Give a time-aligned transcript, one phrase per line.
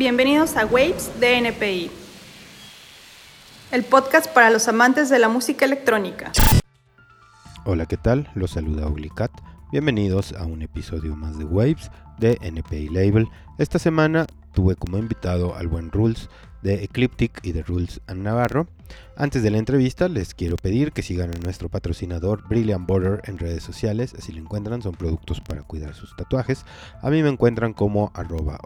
[0.00, 1.90] Bienvenidos a Waves de NPI,
[3.70, 6.32] el podcast para los amantes de la música electrónica.
[7.66, 8.30] Hola, ¿qué tal?
[8.34, 9.30] Los saluda Oglicat.
[9.70, 13.28] Bienvenidos a un episodio más de Waves de NPI Label.
[13.58, 14.24] Esta semana
[14.54, 16.30] tuve como invitado al buen Rules
[16.62, 18.68] de Ecliptic y de Rules and Navarro.
[19.16, 23.38] Antes de la entrevista les quiero pedir que sigan a nuestro patrocinador Brilliant Border en
[23.38, 26.64] redes sociales, así lo encuentran, son productos para cuidar sus tatuajes.
[27.02, 28.58] A mí me encuentran como arroba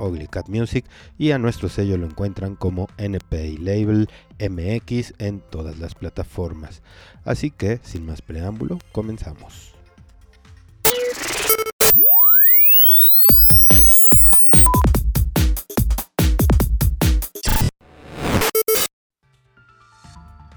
[0.49, 0.85] Music
[1.19, 6.83] y a nuestro sello lo encuentran como NPI Label MX en todas las plataformas.
[7.25, 9.74] Así que, sin más preámbulo, comenzamos.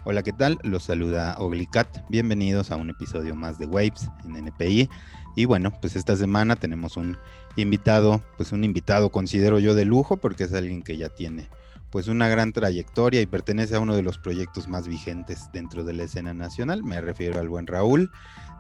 [0.10, 0.58] Hola, ¿qué tal?
[0.64, 2.08] Los saluda Oglicat.
[2.08, 4.90] Bienvenidos a un episodio más de Waves en NPI.
[5.36, 7.18] Y bueno, pues esta semana tenemos un
[7.58, 11.50] invitado, pues un invitado considero yo de lujo porque es alguien que ya tiene
[11.90, 15.92] pues una gran trayectoria y pertenece a uno de los proyectos más vigentes dentro de
[15.92, 16.86] la escena nacional.
[16.86, 18.10] Me refiero al buen Raúl.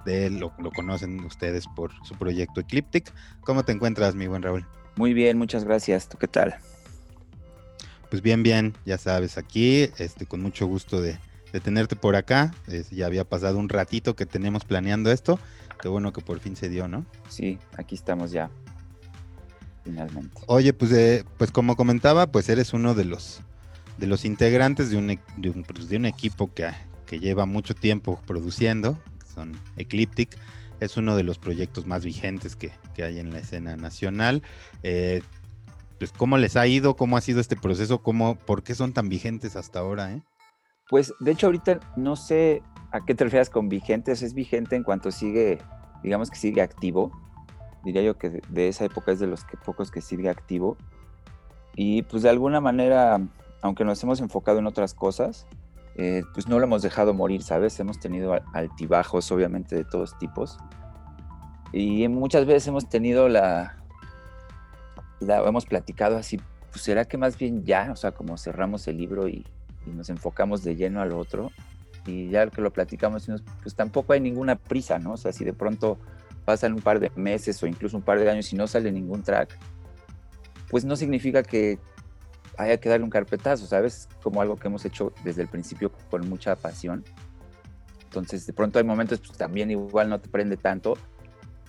[0.03, 3.13] De él lo, lo conocen ustedes por su proyecto Ecliptic.
[3.39, 4.65] ¿Cómo te encuentras, mi buen Raúl?
[4.97, 6.09] Muy bien, muchas gracias.
[6.09, 6.57] ¿Tú qué tal?
[8.09, 11.19] Pues bien, bien, ya sabes, aquí, este, con mucho gusto de,
[11.53, 12.53] de tenerte por acá.
[12.91, 15.39] ya había pasado un ratito que tenemos planeando esto.
[15.81, 17.05] Qué bueno que por fin se dio, ¿no?
[17.29, 18.49] Sí, aquí estamos ya.
[19.83, 20.41] Finalmente.
[20.47, 23.41] Oye, pues, eh, pues como comentaba, pues eres uno de los
[23.97, 26.69] de los integrantes de un, de un, pues, de un equipo que,
[27.07, 28.99] que, lleva mucho tiempo produciendo,
[29.33, 30.37] son Ecliptic.
[30.79, 34.43] Es uno de los proyectos más vigentes que, que hay en la escena nacional.
[34.83, 35.23] Eh,
[35.97, 36.95] pues, ¿Cómo les ha ido?
[36.95, 38.03] ¿Cómo ha sido este proceso?
[38.03, 40.13] ¿Cómo, ¿Por qué son tan vigentes hasta ahora?
[40.13, 40.21] Eh?
[40.89, 44.83] Pues de hecho ahorita no sé a qué te refieres con vigentes, es vigente en
[44.83, 45.59] cuanto sigue,
[46.03, 47.11] digamos que sigue activo.
[47.83, 50.77] Diría yo que de esa época es de los que, pocos que sigue activo.
[51.75, 53.21] Y pues de alguna manera,
[53.61, 55.45] aunque nos hemos enfocado en otras cosas,
[55.95, 57.79] eh, pues no lo hemos dejado morir, ¿sabes?
[57.79, 60.57] Hemos tenido altibajos, obviamente, de todos tipos.
[61.71, 63.77] Y muchas veces hemos tenido la,
[65.19, 66.39] la hemos platicado así,
[66.71, 69.45] pues será que más bien ya, o sea, como cerramos el libro y
[69.87, 71.51] y nos enfocamos de lleno al otro.
[72.05, 73.29] Y ya que lo platicamos,
[73.61, 75.13] pues tampoco hay ninguna prisa, ¿no?
[75.13, 75.97] O sea, si de pronto
[76.45, 79.23] pasan un par de meses o incluso un par de años y no sale ningún
[79.23, 79.57] track,
[80.69, 81.79] pues no significa que
[82.57, 84.07] haya que darle un carpetazo, ¿sabes?
[84.23, 87.03] Como algo que hemos hecho desde el principio con mucha pasión.
[88.05, 90.97] Entonces, de pronto hay momentos, pues también igual no te prende tanto,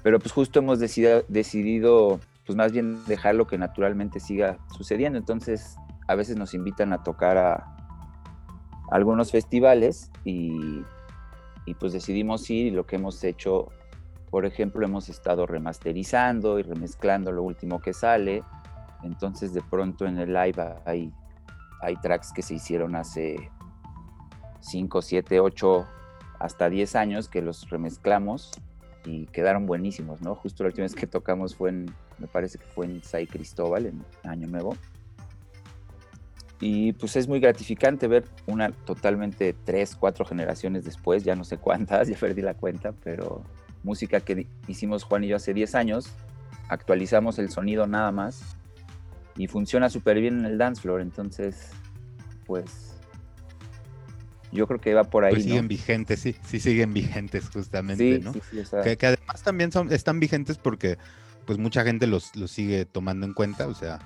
[0.02, 5.18] pero pues justo hemos decidido, decidido pues más bien dejarlo que naturalmente siga sucediendo.
[5.18, 7.76] Entonces, a veces nos invitan a tocar a,
[8.91, 10.82] algunos festivales y,
[11.78, 13.69] pues decidimos ir y lo que hemos hecho,
[14.31, 18.43] por ejemplo, hemos estado remasterizando y remezclando lo último que sale.
[19.03, 21.12] Entonces de pronto en el live hay,
[21.82, 23.50] hay tracks que se hicieron hace
[24.60, 25.87] 5, 7, 8,
[26.38, 28.53] hasta 10 años que los remezclamos
[29.04, 30.34] y quedaron buenísimos, ¿no?
[30.34, 33.87] Justo la última vez que tocamos fue en, me parece que fue en Sai Cristóbal,
[33.87, 34.77] en Año Nuevo.
[36.60, 41.58] Y pues es muy gratificante ver una totalmente tres, cuatro generaciones después, ya no sé
[41.58, 43.42] cuántas, ya perdí la cuenta, pero
[43.82, 46.10] música que hicimos Juan y yo hace 10 años,
[46.68, 48.56] actualizamos el sonido nada más
[49.36, 51.70] y funciona súper bien en el dance floor, entonces
[52.44, 52.97] pues
[54.50, 55.34] yo creo que va por ahí.
[55.34, 58.32] Pues siguen vigentes, sí, sí siguen vigentes justamente, ¿no?
[58.82, 60.98] que, que, además también son, están vigentes porque
[61.47, 64.00] pues mucha gente los, los sigue tomando en cuenta, o sea,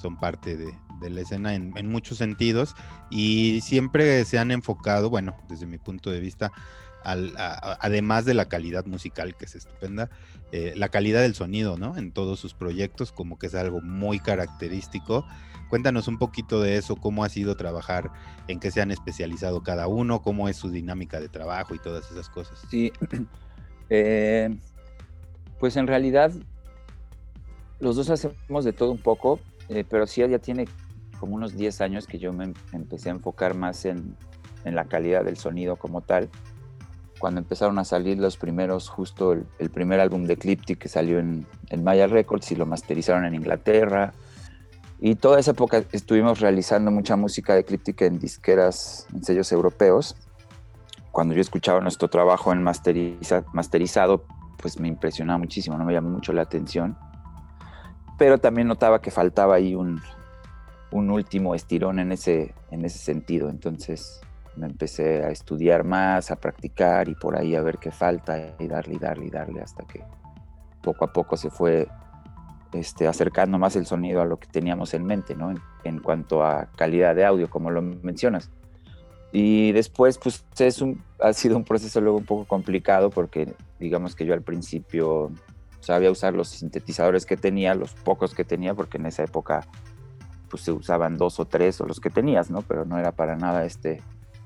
[0.00, 2.74] son parte de, de la escena en, muchos sentidos
[3.10, 6.52] y siempre se han enfocado, bueno, desde mi punto de vista,
[7.04, 10.10] además de la calidad musical, que es estupenda,
[10.52, 11.96] eh, la calidad del sonido, ¿no?
[11.96, 15.26] En todos sus proyectos, como que es algo muy característico.
[15.68, 18.10] Cuéntanos un poquito de eso, cómo ha sido trabajar,
[18.48, 22.10] en qué se han especializado cada uno, cómo es su dinámica de trabajo y todas
[22.10, 22.60] esas cosas.
[22.70, 22.92] Sí,
[23.90, 24.56] eh,
[25.58, 26.32] pues en realidad
[27.80, 30.66] los dos hacemos de todo un poco, eh, pero sí ya tiene
[31.18, 34.16] como unos 10 años que yo me empecé a enfocar más en,
[34.64, 36.28] en, la calidad del sonido como tal.
[37.18, 41.46] Cuando empezaron a salir los primeros, justo el, primer álbum de Ecliptic que salió en,
[41.70, 44.12] en, Maya Records y lo masterizaron en Inglaterra.
[44.98, 50.16] Y toda esa época estuvimos realizando mucha música de Ecliptic en disqueras, en sellos europeos.
[51.10, 54.24] Cuando yo escuchaba nuestro trabajo en masteriza, masterizado,
[54.58, 56.96] pues me impresionaba muchísimo, no me llamó mucho la atención.
[58.18, 60.00] Pero también notaba que faltaba ahí un,
[60.90, 63.48] un último estirón en ese, en ese sentido.
[63.48, 64.20] Entonces
[64.56, 68.66] me empecé a estudiar más, a practicar y por ahí a ver qué falta y
[68.66, 70.02] darle y darle y darle hasta que
[70.82, 71.88] poco a poco se fue
[72.72, 75.54] este, acercando más el sonido a lo que teníamos en mente, ¿no?
[75.84, 78.50] En, cuanto a calidad de audio, como lo mencionas.
[79.32, 84.14] Y después, pues es un, ha sido un proceso luego un poco complicado porque digamos
[84.14, 85.30] que yo al principio
[85.80, 89.66] sabía usar los sintetizadores que tenía, los pocos que tenía, porque en esa época
[90.50, 92.62] pues se usaban dos o tres o los que tenías, ¿no?
[92.62, 94.02] Pero no era para nada este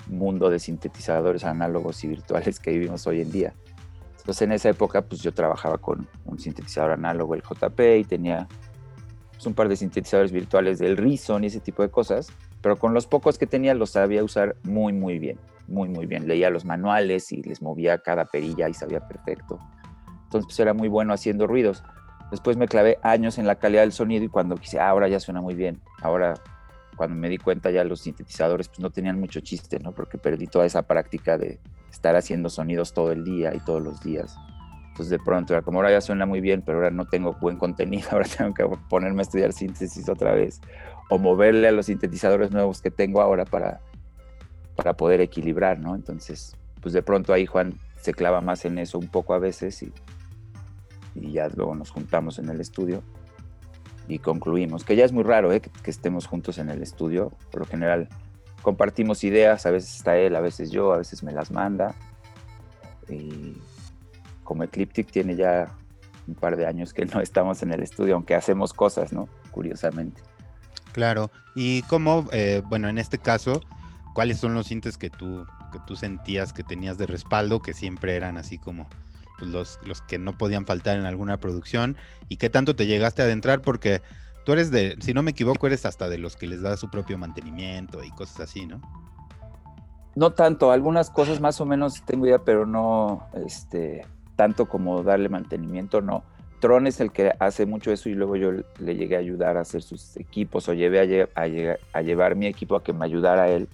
[0.07, 3.55] mundo de sintetizadores análogos y virtuales que vivimos hoy en día.
[4.19, 8.49] Entonces en esa época pues yo trabajaba con un sintetizador análogo, el JP, y tenía
[9.33, 12.29] pues, un par de sintetizadores virtuales del Reason y ese tipo de cosas,
[12.61, 16.29] pero con los pocos que tenía los sabía usar muy muy bien, muy muy bien.
[16.29, 19.59] Leía los manuales y les movía cada perilla y sabía perfecto.
[20.25, 21.83] Entonces pues era muy bueno haciendo ruidos.
[22.31, 25.19] Después me clavé años en la calidad del sonido y cuando quise, ah, ahora ya
[25.19, 25.81] suena muy bien.
[26.01, 26.35] Ahora
[26.97, 29.93] cuando me di cuenta ya los sintetizadores pues no tenían mucho chiste, ¿no?
[29.93, 31.59] Porque perdí toda esa práctica de
[31.91, 34.37] estar haciendo sonidos todo el día y todos los días.
[34.89, 37.57] Entonces de pronto era como ahora ya suena muy bien, pero ahora no tengo buen
[37.57, 40.61] contenido, ahora tengo que ponerme a estudiar síntesis otra vez
[41.09, 43.81] o moverle a los sintetizadores nuevos que tengo ahora para,
[44.77, 45.95] para poder equilibrar, ¿no?
[45.95, 49.83] Entonces, pues de pronto ahí Juan se clava más en eso un poco a veces
[49.83, 49.91] y,
[51.15, 53.03] y ya luego nos juntamos en el estudio
[54.09, 55.61] y concluimos, que ya es muy raro ¿eh?
[55.61, 58.09] que, estemos juntos en el estudio, por lo general
[58.63, 61.95] compartimos ideas, a veces está él, a veces yo, a veces me las manda.
[63.09, 63.57] Y
[64.45, 65.75] como Ecliptic tiene ya
[66.27, 69.29] un par de años que no estamos en el estudio, aunque hacemos cosas, ¿no?
[69.51, 70.21] Curiosamente.
[70.93, 73.61] Claro, y cómo, eh, bueno, en este caso,
[74.13, 78.17] ¿cuáles son los sintes que tú, que tú sentías que tenías de respaldo, que siempre
[78.17, 78.89] eran así como
[79.41, 81.97] pues, los, los que no podían faltar en alguna producción
[82.29, 84.03] y qué tanto te llegaste a adentrar porque
[84.45, 86.91] tú eres de, si no me equivoco, eres hasta de los que les da su
[86.91, 88.81] propio mantenimiento y cosas así, ¿no?
[90.15, 94.05] No tanto, algunas cosas más o menos tengo idea, pero no este,
[94.37, 96.23] tanto como darle mantenimiento, no.
[96.61, 99.61] Tron es el que hace mucho eso y luego yo le llegué a ayudar a
[99.63, 101.43] hacer sus equipos o llevé a,
[101.93, 103.67] a llevar mi equipo a que me ayudara él.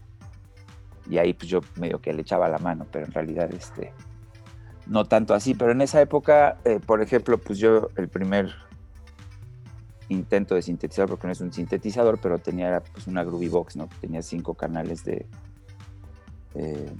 [1.11, 3.93] Y ahí pues yo medio que le echaba la mano, pero en realidad este,
[4.87, 8.55] no tanto así, pero en esa época, eh, por ejemplo, pues yo el primer
[10.09, 13.89] intento de sintetizar, porque no es un sintetizador, pero tenía pues una Groovy Box, ¿no?
[14.01, 15.27] Tenía cinco canales de,
[16.55, 16.93] eh,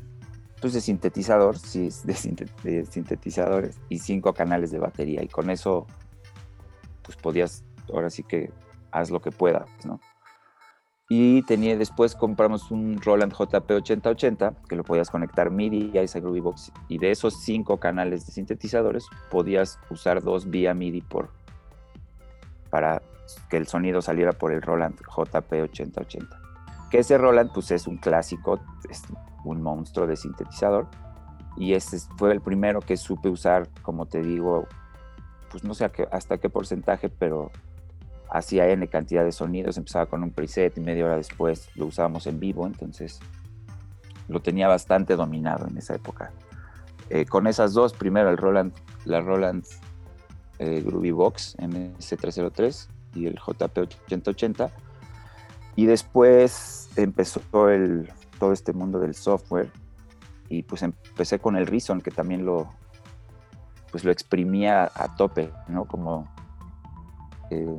[0.61, 5.87] pues de sintetizador, sí, de, de, sintetizadores y cinco canales de batería y con eso
[7.03, 8.51] pues podías, ahora sí que
[8.91, 10.01] haz lo que puedas, ¿no?
[11.09, 16.73] Y tenía, después compramos un Roland JP8080 que lo podías conectar MIDI a esa Box.
[16.89, 21.31] Y de esos cinco canales de sintetizadores, podías usar dos vía MIDI por,
[22.71, 23.03] para
[23.49, 26.41] que el sonido saliera por el Roland JP8080.
[26.91, 28.59] Que ese Roland, pues es un clásico,
[28.91, 29.03] es
[29.45, 30.89] un monstruo de sintetizador.
[31.57, 34.67] Y ese fue el primero que supe usar, como te digo,
[35.53, 37.53] pues no sé hasta qué porcentaje, pero
[38.37, 42.27] hacía N cantidad de sonidos, empezaba con un preset y media hora después lo usábamos
[42.27, 43.19] en vivo, entonces
[44.29, 46.33] lo tenía bastante dominado en esa época.
[47.09, 48.73] Eh, con esas dos, primero el Roland,
[49.05, 49.65] la Roland
[50.59, 54.71] eh, Groovy Box MS303 y el JP880,
[55.77, 57.41] y después empezó
[58.39, 59.71] todo este mundo del software
[60.49, 62.71] y pues empecé con el Reason que también lo
[63.91, 65.85] pues lo exprimía a tope, ¿no?
[65.87, 66.29] Como
[67.51, 67.79] eh,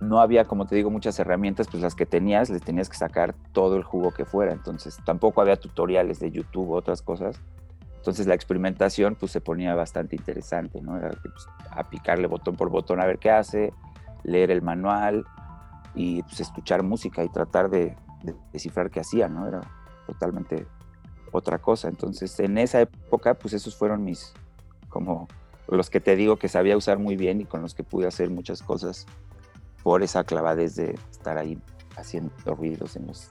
[0.00, 3.34] no había, como te digo, muchas herramientas, pues las que tenías, les tenías que sacar
[3.52, 4.52] todo el jugo que fuera.
[4.52, 7.40] Entonces tampoco había tutoriales de YouTube otras cosas.
[7.96, 10.96] Entonces la experimentación pues se ponía bastante interesante, ¿no?
[10.96, 13.72] Era pues, a picarle botón por botón a ver qué hace,
[14.22, 15.24] leer el manual
[15.94, 17.96] y pues, escuchar música y tratar de,
[18.52, 19.48] descifrar qué hacía, ¿no?
[19.48, 19.60] Era
[20.06, 20.66] totalmente
[21.32, 21.88] otra cosa.
[21.88, 24.32] Entonces en esa época pues esos fueron mis,
[24.88, 25.26] como
[25.66, 28.30] los que te digo que sabía usar muy bien y con los que pude hacer
[28.30, 29.06] muchas cosas
[29.82, 31.58] por esa clavadez de estar ahí
[31.96, 33.28] haciendo ruidos en los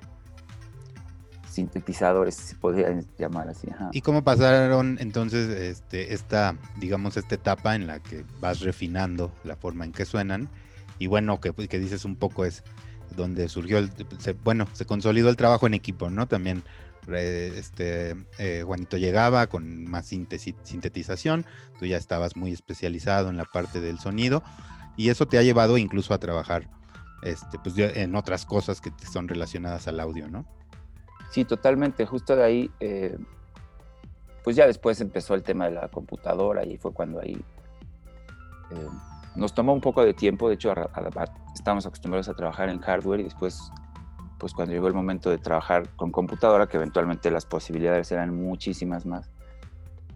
[1.50, 3.68] sintetizadores, se podría llamar así.
[3.92, 9.56] ¿Y cómo pasaron entonces este, esta, digamos, esta etapa en la que vas refinando la
[9.56, 10.50] forma en que suenan?
[11.00, 12.64] Y bueno, que, que dices un poco es
[13.16, 13.92] donde surgió, el,
[14.44, 16.28] bueno, se consolidó el trabajo en equipo, ¿no?
[16.28, 16.64] También
[17.16, 21.46] este, eh, Juanito llegaba con más sintetización,
[21.80, 24.44] tú ya estabas muy especializado en la parte del sonido
[24.98, 26.68] y eso te ha llevado incluso a trabajar
[27.22, 30.46] este, pues, en otras cosas que son relacionadas al audio, ¿no?
[31.30, 32.06] Sí, totalmente.
[32.06, 33.18] Justo de ahí, eh,
[34.44, 37.38] pues ya después empezó el tema de la computadora y fue cuando ahí
[38.72, 38.88] eh,
[39.36, 40.48] nos tomó un poco de tiempo.
[40.50, 40.74] De hecho,
[41.54, 43.72] estábamos acostumbrados a trabajar en hardware y después,
[44.38, 49.06] pues cuando llegó el momento de trabajar con computadora, que eventualmente las posibilidades eran muchísimas
[49.06, 49.30] más,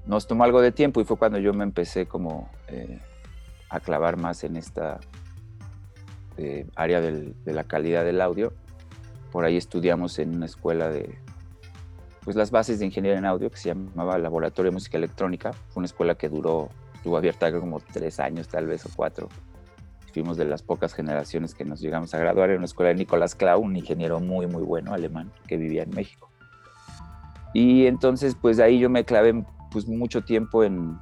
[0.05, 2.49] nos tomó algo de tiempo y fue cuando yo me empecé como...
[2.67, 2.99] Eh,
[3.71, 4.99] a clavar más en esta
[6.37, 8.53] eh, área de la calidad del audio.
[9.31, 11.17] Por ahí estudiamos en una escuela de,
[12.23, 15.53] pues las bases de ingeniería en audio que se llamaba Laboratorio de Música Electrónica.
[15.69, 19.29] Fue una escuela que duró, estuvo abierta como tres años tal vez o cuatro.
[20.13, 23.35] Fuimos de las pocas generaciones que nos llegamos a graduar en una escuela de Nicolás
[23.35, 26.29] Clau, un ingeniero muy, muy bueno alemán que vivía en México.
[27.53, 30.97] Y entonces, pues ahí yo me clavé pues mucho tiempo en,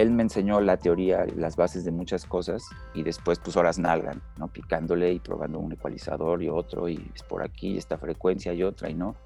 [0.00, 2.62] él me enseñó la teoría, las bases de muchas cosas
[2.94, 4.48] y después pues horas nalgan, ¿no?
[4.48, 8.90] Picándole y probando un ecualizador y otro y es por aquí, esta frecuencia y otra
[8.90, 9.16] y no.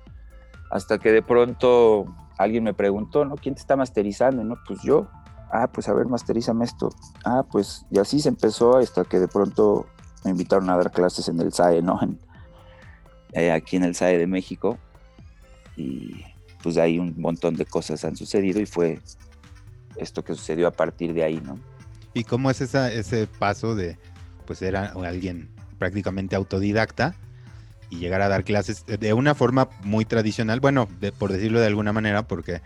[0.71, 2.07] Hasta que de pronto
[2.38, 3.37] alguien me preguntó, ¿no?
[3.37, 4.43] ¿Quién te está masterizando?
[4.45, 5.09] no, pues yo.
[5.50, 6.91] Ah, pues a ver, masterízame esto.
[7.25, 9.87] Ah, pues y así se empezó hasta que de pronto
[10.25, 12.00] me invitaron a dar clases en el SAE, ¿no?
[13.35, 14.79] Eh, aquí en el SAE de México.
[15.76, 16.23] Y
[16.62, 19.00] pues ahí un montón de cosas han sucedido y fue
[19.97, 21.59] esto que sucedió a partir de ahí, ¿no?
[22.15, 23.97] ¿Y cómo es esa, ese paso de,
[24.47, 27.15] pues era alguien prácticamente autodidacta
[27.91, 31.93] y llegar a dar clases de una forma muy tradicional, bueno, por decirlo de alguna
[31.93, 32.63] manera, porque,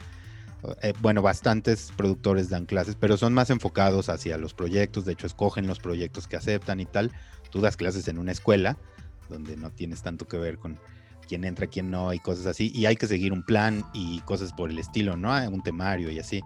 [0.82, 5.26] eh, bueno, bastantes productores dan clases, pero son más enfocados hacia los proyectos, de hecho
[5.26, 7.12] escogen los proyectos que aceptan y tal.
[7.50, 8.76] Tú das clases en una escuela
[9.28, 10.78] donde no tienes tanto que ver con
[11.26, 14.52] quién entra, quién no y cosas así, y hay que seguir un plan y cosas
[14.52, 15.32] por el estilo, ¿no?
[15.48, 16.42] Un temario y así.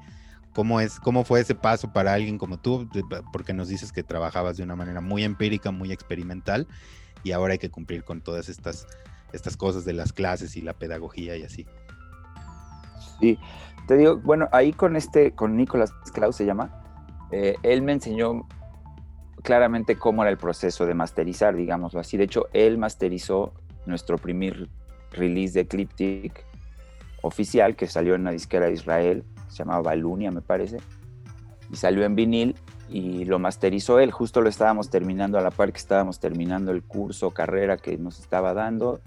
[0.55, 2.89] ¿Cómo, es, ¿Cómo fue ese paso para alguien como tú?
[3.33, 6.67] Porque nos dices que trabajabas de una manera muy empírica, muy experimental,
[7.23, 8.87] y ahora hay que cumplir con todas estas,
[9.33, 11.67] estas cosas de las clases y la pedagogía y así.
[13.21, 13.39] Sí,
[13.87, 16.83] te digo, bueno, ahí con este, con Nicolás Klaus se llama,
[17.31, 18.47] eh, él me enseñó
[19.43, 22.17] claramente cómo era el proceso de masterizar, digámoslo así.
[22.17, 23.53] De hecho, él masterizó
[23.87, 24.69] nuestro primer
[25.13, 26.45] release de Ecliptic
[27.23, 30.79] oficial que salió en la disquera de Israel se llamaba Balunia, me parece,
[31.71, 32.57] y salió en vinil
[32.89, 34.11] y lo masterizó él.
[34.11, 38.19] Justo lo estábamos terminando a la par que estábamos terminando el curso, carrera que nos
[38.19, 39.01] estaba dando.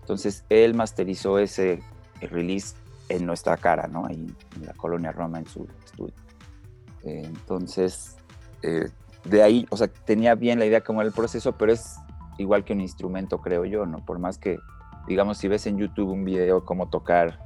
[0.00, 1.82] Entonces él masterizó ese
[2.20, 2.76] release
[3.08, 4.06] en nuestra cara, ¿no?
[4.06, 4.26] Ahí
[4.56, 6.14] en la colonia Roma, en su estudio.
[7.02, 8.16] Eh, entonces,
[8.62, 8.90] eh,
[9.24, 11.96] de ahí, o sea, tenía bien la idea cómo era el proceso, pero es
[12.38, 14.04] igual que un instrumento, creo yo, ¿no?
[14.04, 14.58] Por más que,
[15.08, 17.38] digamos, si ves en YouTube un video cómo tocar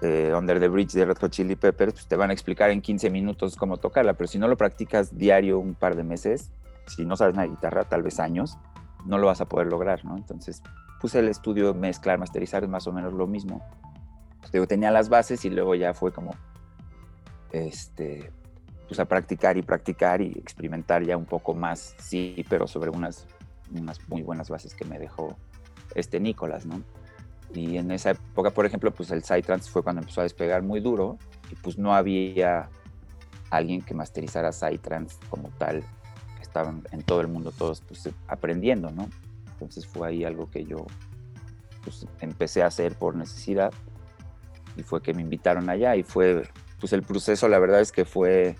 [0.00, 3.10] Under the Bridge de Red Hot Chili Peppers, pues te van a explicar en 15
[3.10, 6.52] minutos cómo tocarla, pero si no lo practicas diario un par de meses,
[6.86, 8.58] si no sabes de guitarra, tal vez años,
[9.04, 10.16] no lo vas a poder lograr, ¿no?
[10.16, 10.62] Entonces
[11.00, 13.62] puse el estudio mezclar, masterizar, es más o menos lo mismo.
[14.40, 16.34] Pues, tenía las bases y luego ya fue como,
[17.52, 18.32] este,
[18.86, 23.26] pues a practicar y practicar y experimentar ya un poco más, sí, pero sobre unas,
[23.74, 25.36] unas muy buenas bases que me dejó
[25.94, 26.82] este Nicolás, ¿no?
[27.54, 30.80] Y en esa época, por ejemplo, pues el Psytrance fue cuando empezó a despegar muy
[30.80, 31.18] duro
[31.50, 32.68] y pues no había
[33.50, 35.82] alguien que masterizara Psytrance como tal.
[36.40, 39.08] Estaban en todo el mundo todos pues, aprendiendo, ¿no?
[39.52, 40.86] Entonces fue ahí algo que yo
[41.82, 43.72] pues, empecé a hacer por necesidad
[44.76, 48.04] y fue que me invitaron allá y fue, pues el proceso la verdad es que
[48.04, 48.56] fue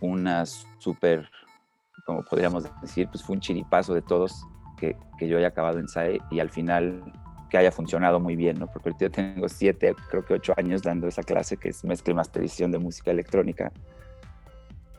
[0.00, 1.28] una súper,
[2.04, 4.46] como podríamos decir, pues fue un chiripazo de todos
[4.80, 7.02] que, yo haya acabado en SAE y al final
[7.50, 8.66] que haya funcionado muy bien, ¿no?
[8.68, 12.14] Porque ahorita tengo siete, creo que ocho años dando esa clase que es mezcla y
[12.14, 13.72] masterización de música electrónica.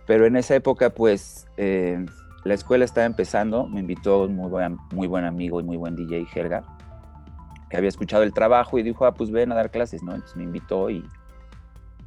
[0.05, 2.05] Pero en esa época, pues, eh,
[2.43, 5.95] la escuela estaba empezando, me invitó un muy buen, muy buen amigo y muy buen
[5.95, 6.63] DJ, Jerga,
[7.69, 10.13] que había escuchado el trabajo y dijo, ah, pues ven a dar clases, ¿no?
[10.13, 11.03] Entonces me invitó y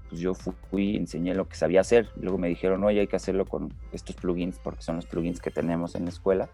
[0.08, 2.10] pues yo fui, enseñé lo que sabía hacer.
[2.16, 5.50] Luego me dijeron, oye, hay que hacerlo con estos plugins, porque son los plugins que
[5.50, 6.48] tenemos en la escuela.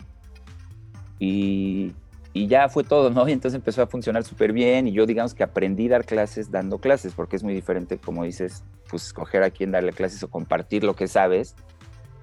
[1.20, 1.92] Y,
[2.34, 3.28] ya fue todo, ¿no?
[3.28, 6.50] Y entonces empezó a funcionar súper bien y yo digamos que aprendí a dar clases
[6.50, 10.28] dando clases, porque es muy diferente, como dices, pues escoger a quién darle clases o
[10.28, 11.54] compartir lo que sabes,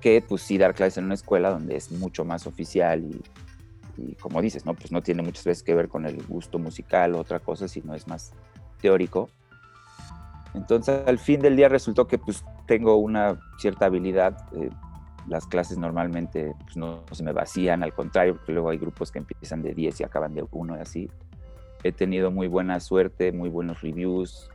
[0.01, 3.05] que pues sí dar clases en una escuela donde es mucho más oficial
[3.97, 4.73] y, como dices, ¿no?
[4.73, 7.95] Pues no tiene muchas veces que ver con el gusto musical o otra cosa, sino
[7.95, 8.31] es más
[8.81, 9.29] teórico.
[10.53, 14.69] Entonces al fin del día resultó que pues tengo una cierta habilidad eh,
[15.27, 19.19] las clases normalmente pues, no, se me vacían, al contrario, porque luego hay grupos que
[19.19, 21.11] empiezan de 10 y acaban de 1 y así.
[21.83, 24.49] He tenido muy buena suerte, muy buenos reviews,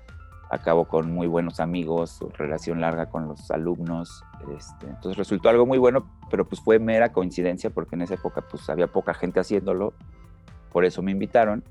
[0.50, 4.22] acabo con muy buenos amigos, relación larga con los alumnos.
[4.56, 8.42] Este, entonces resultó algo muy bueno, pero pues fue mera coincidencia porque en esa época
[8.42, 9.94] pues había poca gente haciéndolo,
[10.70, 11.64] por eso me invitaron.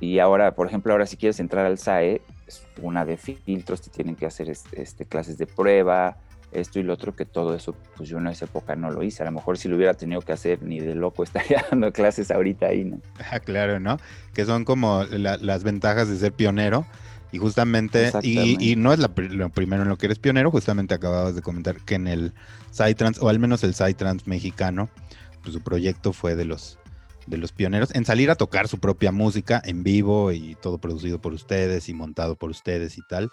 [0.00, 3.90] Y ahora, por ejemplo, ahora si quieres entrar al SAE, es una de filtros, te
[3.90, 6.16] tienen que hacer este, clases de prueba,
[6.52, 9.22] esto y lo otro, que todo eso, pues yo en esa época no lo hice.
[9.22, 12.30] A lo mejor si lo hubiera tenido que hacer, ni de loco estaría dando clases
[12.30, 13.00] ahorita ahí, ¿no?
[13.30, 13.98] Ah, claro, ¿no?
[14.34, 16.86] Que son como las ventajas de ser pionero,
[17.30, 21.42] Y justamente, y, no es lo primero en lo que eres pionero, justamente acababas de
[21.42, 22.32] comentar que en el
[22.70, 24.88] Psytrance, o al menos el Psytrance mexicano,
[25.42, 26.78] pues su proyecto fue de los,
[27.26, 31.20] de los pioneros en salir a tocar su propia música en vivo y todo producido
[31.20, 33.30] por ustedes y montado por ustedes y tal.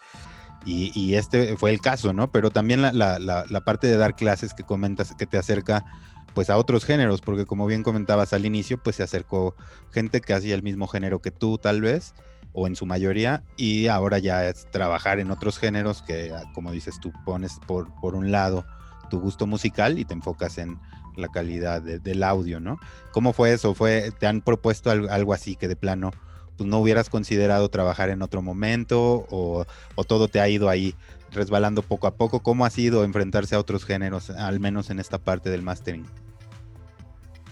[0.65, 2.31] Y, este fue el caso, ¿no?
[2.31, 5.85] Pero también la, la, la, parte de dar clases que comentas, que te acerca
[6.33, 9.55] pues a otros géneros, porque como bien comentabas al inicio, pues se acercó
[9.91, 12.13] gente que hacía el mismo género que tú tal vez,
[12.51, 16.71] o en su mayoría, y ahora ya es trabajar en otros géneros que, ah, como
[16.71, 18.65] dices, tú pones por, por un lado
[19.09, 20.79] tu gusto musical y te enfocas en
[21.15, 22.79] la calidad del audio, ¿no?
[23.11, 23.73] ¿Cómo fue eso?
[23.73, 26.11] ¿Fue, ¿Te han propuesto algo, así que de plano
[26.57, 30.95] pues no hubieras considerado trabajar en otro momento o, o, todo te ha ido ahí
[31.31, 32.41] resbalando poco a poco?
[32.41, 36.05] ¿Cómo ha sido enfrentarse a otros géneros, al menos en esta parte del mastering?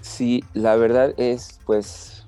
[0.02, 2.26] Sí, la verdad es pues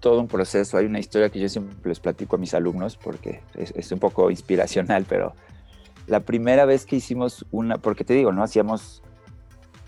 [0.00, 0.76] todo un proceso.
[0.76, 4.30] Hay una historia que yo siempre les platico a mis alumnos porque es, un poco
[4.30, 5.34] inspiracional, pero
[6.06, 8.42] la primera vez que hicimos una, porque te digo, ¿no?
[8.42, 9.02] Hacíamos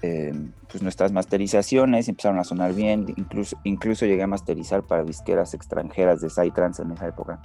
[0.02, 0.32] eh,
[0.68, 6.21] pues nuestras masterizaciones, empezaron a sonar bien, incluso, incluso llegué a masterizar para disqueras extranjeras
[6.21, 7.40] de Psytrance en esa época.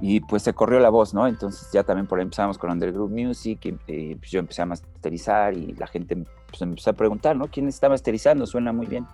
[0.00, 1.26] Y pues se corrió la voz, ¿no?
[1.26, 5.54] Entonces ya también por ahí empezamos con Underground Music y, pues yo empecé a masterizar
[5.54, 6.16] y la gente
[6.48, 7.46] pues, empezó a preguntar, ¿no?
[7.46, 8.46] ¿Quién está masterizando?
[8.46, 9.06] Suena muy bien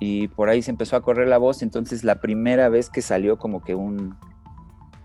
[0.00, 3.38] y por ahí se empezó a correr la voz, entonces la primera vez que salió
[3.38, 4.16] como que un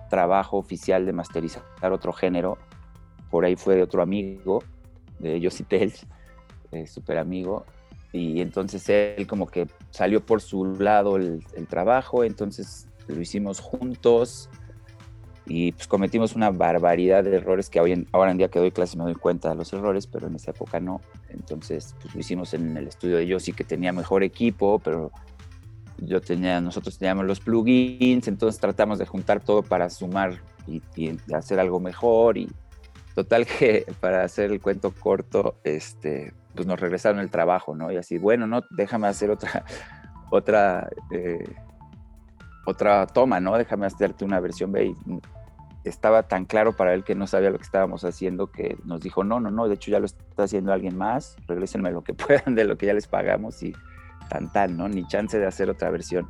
[0.10, 2.58] trabajo oficial de masterizar otro género,
[3.32, 4.64] por ahí fue de otro amigo,
[5.24, 6.06] de Josie Tells,
[6.72, 7.66] eh, súper amigo,
[8.12, 13.60] y entonces él como que salió por su lado el, el trabajo, entonces lo hicimos
[13.60, 14.50] juntos,
[15.46, 18.72] y pues cometimos una barbaridad de errores que hoy en, ahora en día que doy
[18.72, 21.02] clase me doy cuenta de los errores, pero en esa época no.
[21.30, 25.12] Entonces, pues lo hicimos en el estudio de Yossi que tenía mejor equipo, pero
[25.98, 30.82] yo tenía, nosotros teníamos los plugins, entonces tratamos de juntar todo para sumar y,
[31.34, 32.50] hacer algo mejor y
[33.16, 37.92] total que para hacer el cuento corto, este, pues nos regresaron el trabajo, ¿no?
[37.92, 39.66] Y así, bueno, no, déjame hacer otra,
[40.32, 41.44] otra eh,
[42.66, 43.58] otra toma, ¿no?
[43.58, 44.96] Déjame hacerte una versión B.
[45.84, 49.24] estaba tan claro para él que no sabía lo que estábamos haciendo que nos dijo,
[49.24, 52.56] no, no, no, de hecho ya lo está haciendo alguien más, regrésenme lo que puedan
[52.56, 53.74] de lo que ya les pagamos y
[54.30, 54.88] tan tan, ¿no?
[54.88, 56.28] Ni chance de hacer otra versión.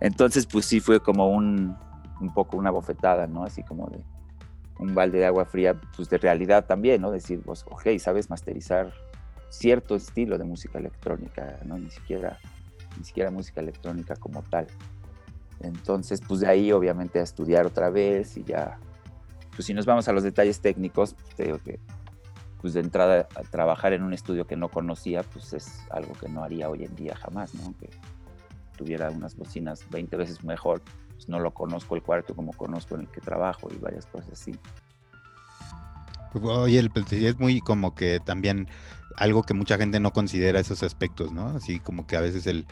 [0.00, 1.76] Entonces, pues sí fue como un,
[2.20, 3.44] un poco una bofetada, ¿no?
[3.44, 4.04] Así como de
[4.78, 7.10] un balde de agua fría, pues de realidad también, ¿no?
[7.10, 8.92] Decir, pues, ok, sabes masterizar
[9.48, 11.78] cierto estilo de música electrónica, ¿no?
[11.78, 12.38] Ni siquiera,
[12.98, 14.66] ni siquiera música electrónica como tal.
[15.60, 18.78] Entonces, pues de ahí obviamente a estudiar otra vez y ya,
[19.54, 21.78] pues si nos vamos a los detalles técnicos, pues, que
[22.60, 26.30] pues de entrada a trabajar en un estudio que no conocía, pues es algo que
[26.30, 27.74] no haría hoy en día jamás, ¿no?
[27.78, 27.90] Que
[28.76, 30.80] tuviera unas bocinas 20 veces mejor,
[31.14, 34.32] pues no lo conozco el cuarto como conozco en el que trabajo y varias cosas
[34.32, 34.58] así.
[36.42, 38.68] Oye, pues, es muy como que también
[39.16, 41.48] algo que mucha gente no considera esos aspectos, ¿no?
[41.48, 42.66] Así como que a veces el,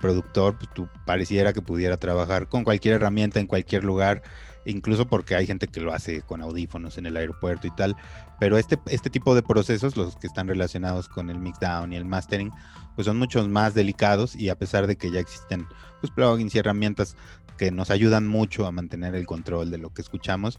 [0.00, 4.22] productor, pues tú pareciera que pudiera trabajar con cualquier herramienta en cualquier lugar,
[4.64, 7.96] incluso porque hay gente que lo hace con audífonos en el aeropuerto y tal,
[8.38, 12.04] pero este, este tipo de procesos, los que están relacionados con el mixdown y el
[12.04, 12.52] mastering,
[12.94, 15.66] pues son muchos más delicados y a pesar de que ya existen
[16.00, 17.16] pues plugins y herramientas
[17.58, 20.58] que nos ayudan mucho a mantener el control de lo que escuchamos,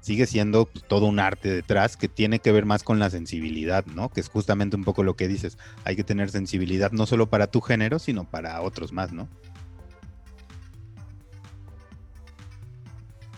[0.00, 3.86] sigue siendo pues, todo un arte detrás que tiene que ver más con la sensibilidad,
[3.86, 4.10] ¿no?
[4.10, 5.56] Que es justamente un poco lo que dices.
[5.84, 9.28] Hay que tener sensibilidad no solo para tu género, sino para otros más, ¿no?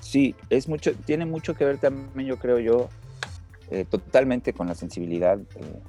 [0.01, 2.89] Sí, es mucho, tiene mucho que ver también, yo creo yo,
[3.71, 5.83] eh, totalmente con la sensibilidad eh,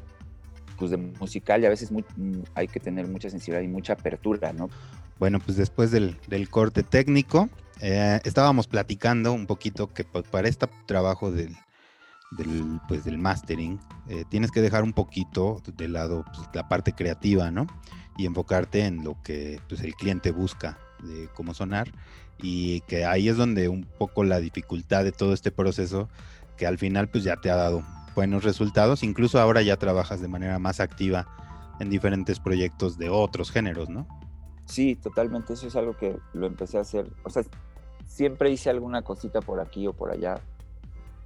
[0.78, 4.52] pues de musical y a veces mm, hay que tener mucha sensibilidad y mucha apertura,
[4.52, 4.70] ¿no?
[5.20, 7.50] Bueno, pues después del, del corte técnico,
[7.82, 11.56] eh, estábamos platicando un poquito que para este trabajo del,
[12.32, 16.94] del, pues, del mastering, eh, tienes que dejar un poquito de lado pues, la parte
[16.94, 17.68] creativa, ¿no?
[18.18, 21.92] Y enfocarte en lo que pues, el cliente busca de cómo sonar.
[22.42, 26.10] Y que ahí es donde un poco la dificultad de todo este proceso,
[26.58, 29.04] que al final pues ya te ha dado buenos resultados.
[29.04, 31.28] Incluso ahora ya trabajas de manera más activa
[31.80, 34.08] en diferentes proyectos de otros géneros, ¿no?
[34.66, 35.54] Sí, totalmente.
[35.54, 37.08] Eso es algo que lo empecé a hacer.
[37.24, 37.44] O sea,
[38.08, 40.40] siempre hice alguna cosita por aquí o por allá,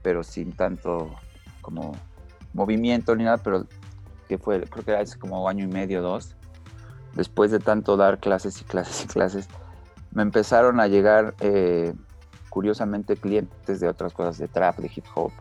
[0.02, 1.16] pero sin tanto
[1.62, 1.94] como
[2.54, 3.66] movimiento ni nada, pero
[4.28, 6.36] que fue, creo que hace como año y medio, dos,
[7.14, 9.48] después de tanto dar clases y clases y clases,
[10.12, 11.94] me empezaron a llegar eh,
[12.50, 15.32] curiosamente clientes de otras cosas, de trap, de hip hop,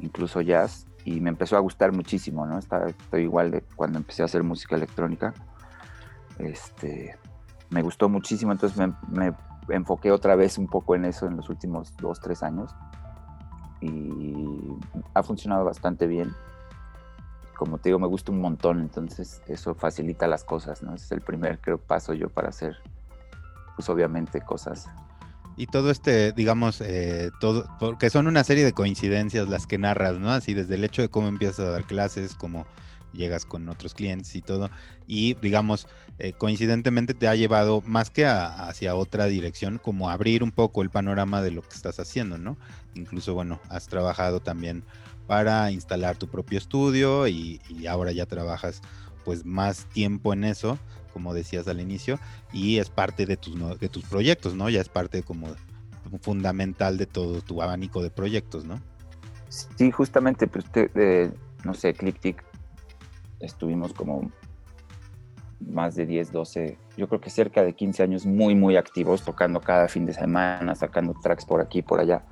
[0.00, 2.58] incluso jazz, y me empezó a gustar muchísimo, ¿no?
[2.58, 5.34] estoy igual de cuando empecé a hacer música electrónica.
[6.38, 7.16] Este,
[7.70, 9.34] me gustó muchísimo, entonces me,
[9.68, 12.74] enfoqué otra vez un poco en eso en los últimos dos, tres años
[13.80, 14.34] y
[15.14, 16.32] ha funcionado bastante bien.
[17.56, 20.94] Como te digo, me gusta un montón, entonces eso facilita las cosas, ¿no?
[20.94, 22.76] Es el primer, creo, paso yo para hacer,
[23.76, 24.88] pues obviamente, cosas
[25.56, 30.18] y todo este, digamos, eh, todo, porque son una serie de coincidencias las que narras,
[30.18, 30.30] ¿no?
[30.30, 32.66] Así desde el hecho de cómo empiezas a dar clases, cómo
[33.14, 34.70] llegas con otros clientes y todo.
[35.06, 35.86] Y digamos,
[36.18, 40.90] eh, coincidentemente te ha llevado más que hacia otra dirección, como abrir un poco el
[40.90, 42.56] panorama de lo que estás haciendo, ¿no?
[42.94, 44.84] Incluso, bueno, has trabajado también
[45.26, 48.80] para instalar tu propio estudio y, ahora ya trabajas
[49.24, 50.78] pues más tiempo en eso,
[51.12, 52.18] como decías al inicio,
[52.52, 54.68] y es parte de tus, de tus proyectos, ¿no?
[54.68, 55.48] Ya es parte como
[56.20, 58.80] fundamental de todo tu abanico de proyectos, ¿no?
[59.48, 61.30] Sí, justamente, pues, eh,
[61.64, 62.44] no sé, ClickTick
[63.44, 64.30] estuvimos como
[65.60, 69.60] más de 10, 12, yo creo que cerca de 15 años muy, muy activos, tocando
[69.60, 72.22] cada fin de semana, sacando tracks por aquí, por allá.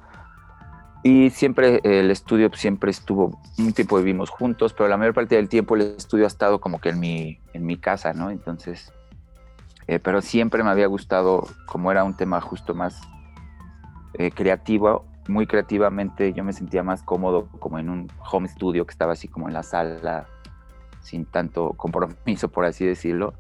[1.03, 5.49] Y siempre el estudio siempre estuvo, un tiempo vivimos juntos, pero la mayor parte del
[5.49, 8.31] tiempo el estudio ha estado como que en mi, en mi casa, ¿no?
[8.31, 8.93] Entonces,
[9.89, 13.01] eh, pero siempre me había gustado, como era un tema justo más
[14.15, 18.93] eh, creativo, muy creativamente, yo me sentía más cómodo como en un home studio que
[18.93, 20.27] estaba así como en la sala,
[21.03, 23.35] sin tanto compromiso, por así decirlo.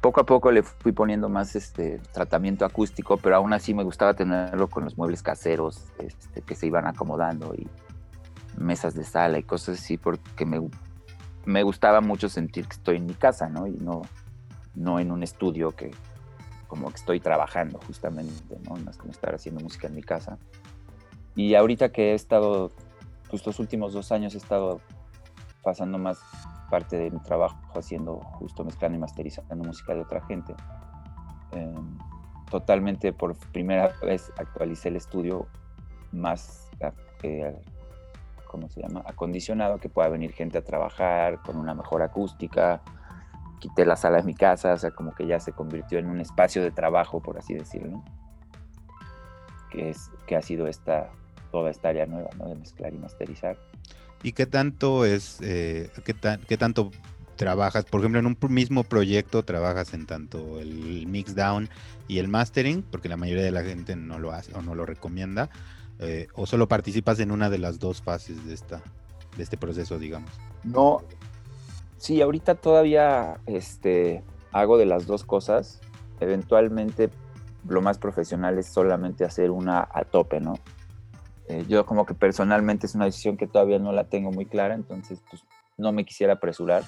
[0.00, 4.14] Poco a poco le fui poniendo más este tratamiento acústico, pero aún así me gustaba
[4.14, 7.68] tenerlo con los muebles caseros este, que se iban acomodando y
[8.58, 10.60] mesas de sala y cosas así, porque me,
[11.44, 13.68] me gustaba mucho sentir que estoy en mi casa, ¿no?
[13.68, 14.02] Y no,
[14.74, 15.92] no en un estudio que
[16.66, 18.76] como que estoy trabajando justamente, ¿no?
[18.76, 20.38] Más como estar haciendo música en mi casa.
[21.36, 22.72] Y ahorita que he estado,
[23.30, 24.80] pues los últimos dos años he estado
[25.62, 26.18] pasando más
[26.72, 30.54] parte de mi trabajo haciendo justo mezclando y masterizando música de otra gente.
[31.50, 31.98] Em,
[32.50, 35.48] totalmente por primera vez actualicé el estudio
[36.12, 36.70] más,
[37.22, 37.54] eh,
[38.46, 39.02] ¿cómo se llama?
[39.04, 42.80] Acondicionado, que pueda venir gente a trabajar con una mejor acústica.
[43.60, 46.22] Quité la sala de mi casa, o sea, como que ya se convirtió en un
[46.22, 48.02] espacio de trabajo, por así decirlo,
[49.70, 51.10] que, es, que ha sido esta,
[51.50, 52.30] toda esta área nueva.
[52.30, 53.58] De mezclar y masterizar.
[54.22, 56.14] ¿Y qué tanto es, eh, qué,
[56.48, 56.90] qué tanto
[57.36, 57.84] trabajas?
[57.84, 61.68] Por ejemplo, en un mismo proyecto trabajas en tanto el mix down
[62.06, 64.86] y el mastering, porque la mayoría de la gente no lo hace o no lo
[64.86, 65.50] recomienda,
[65.98, 68.80] eh, o solo participas en una de las dos fases de esta,
[69.36, 70.30] de este proceso, digamos.
[70.62, 71.02] No,
[71.98, 75.80] sí, ahorita todavía este, hago de las dos cosas.
[76.20, 77.10] Eventualmente
[77.68, 80.54] lo más profesional es solamente hacer una a tope, ¿no?
[81.48, 84.74] Eh, yo como que personalmente es una decisión que todavía no la tengo muy clara,
[84.74, 85.44] entonces pues
[85.76, 86.82] no me quisiera apresurar.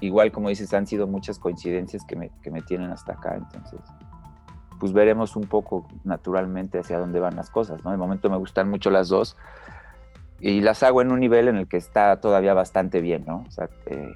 [0.00, 3.80] Igual como dices, han sido muchas coincidencias que me, que me tienen hasta acá, entonces
[4.78, 7.90] pues veremos un poco naturalmente hacia dónde van las cosas, ¿no?
[7.90, 9.36] De momento me gustan mucho las dos
[10.40, 13.44] y las hago en un nivel en el que está todavía bastante bien, ¿no?
[13.46, 14.14] O sea, eh,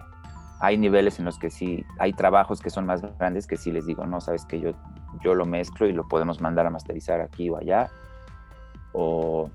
[0.61, 3.85] hay niveles en los que sí, hay trabajos que son más grandes que sí les
[3.85, 4.71] digo, no, sabes que yo,
[5.23, 7.91] yo lo mezclo y lo podemos mandar a masterizar aquí o allá,
[8.95, 9.51] o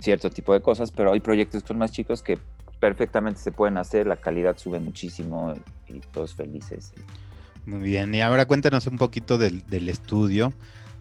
[0.00, 2.38] cierto tipo de cosas, pero hay proyectos que más chicos que
[2.80, 5.54] perfectamente se pueden hacer, la calidad sube muchísimo
[5.86, 6.92] y, todos felices.
[7.66, 10.52] Muy bien, y ahora cuéntanos un poquito del, estudio,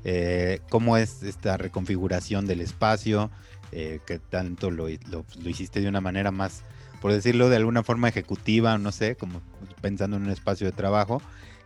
[0.03, 3.31] eh, cómo es esta reconfiguración del espacio,
[3.71, 6.63] eh, qué tanto lo, lo, hiciste de una manera más,
[7.01, 9.41] por decirlo de alguna forma ejecutiva, no sé, como
[9.81, 11.21] pensando en un espacio de trabajo,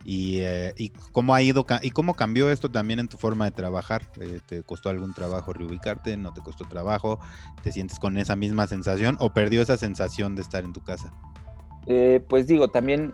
[0.05, 4.03] eh, y, cómo ha ido y cómo cambió esto también en tu forma de trabajar.
[4.19, 6.17] Eh, ¿Te costó algún trabajo reubicarte?
[6.17, 7.19] ¿No te costó trabajo?
[7.61, 11.13] ¿Te sientes con esa misma sensación o perdió esa sensación de estar en tu casa?
[11.85, 13.13] Eh, pues digo, también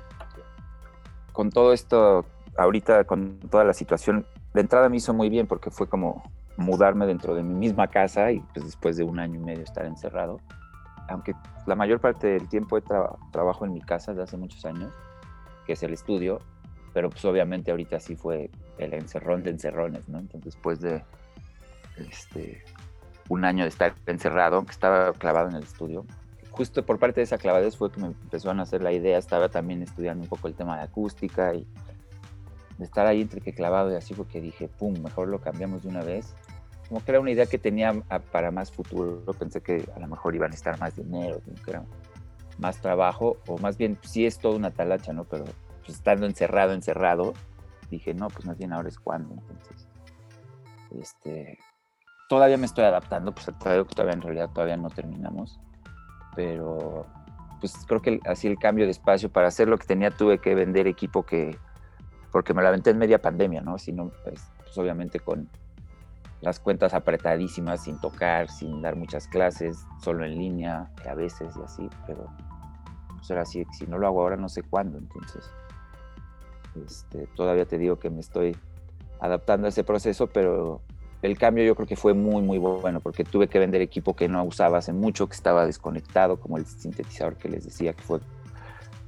[1.32, 2.26] con todo esto,
[2.58, 6.24] ahorita con toda la situación, de entrada me hizo muy bien porque fue como
[6.58, 9.86] mudarme dentro de mi misma casa y pues después de un año y medio estar
[9.86, 10.40] encerrado.
[11.08, 11.34] Aunque
[11.66, 12.82] la mayor parte del tiempo he
[13.32, 14.92] trabajo en mi casa desde hace muchos años,
[15.66, 16.42] que es el estudio,
[16.94, 20.20] pero pues obviamente ahorita sí fue el encerrón de encerrones, ¿no?
[20.20, 21.04] Entonces después de
[21.98, 22.64] este,
[23.28, 26.06] un año de estar encerrado, que estaba clavado en el estudio,
[26.52, 29.50] justo por parte de esa clavadez fue que me empezó a nacer la idea, estaba
[29.50, 31.66] también estudiando un poco el tema de acústica y
[32.78, 35.84] de estar ahí entre que clavado y así fue que dije, pum, mejor lo cambiamos
[35.84, 36.34] de una vez.
[36.88, 37.94] Como que era una idea que tenía
[38.32, 41.84] para más futuro, pensé que a lo mejor iban a estar más dinero, que era
[42.58, 45.24] más trabajo, o más bien sí es toda una talacha, ¿no?
[45.26, 45.46] Pero
[45.90, 47.34] pues, estando encerrado, encerrado,
[47.90, 49.34] dije, no, pues más bien ahora es cuando.
[49.34, 49.88] Entonces,
[51.00, 51.58] este,
[52.30, 55.60] todavía me estoy adaptando, pues todavía, todavía en realidad todavía no terminamos,
[56.36, 57.08] pero
[57.60, 60.56] pues creo que así el cambio de espacio para hacer lo que tenía tuve que
[60.56, 61.58] vender equipo que
[62.32, 63.80] porque me la aventé en media pandemia, ¿no?
[63.80, 65.50] Si no, pues, pues, obviamente con
[66.42, 71.62] las cuentas apretadísimas, sin tocar, sin dar muchas clases, solo en línea, a veces y
[71.64, 72.28] así, pero
[73.18, 75.52] pues ahora sí, si no lo hago ahora no sé cuándo, entonces
[76.86, 78.56] este, todavía te digo que me estoy
[79.20, 80.82] adaptando a ese proceso, pero
[81.22, 84.28] el cambio yo creo que fue muy, muy bueno, porque tuve que vender equipo que
[84.28, 88.20] no usaba hace mucho, que estaba desconectado, como el sintetizador que les decía, que fue,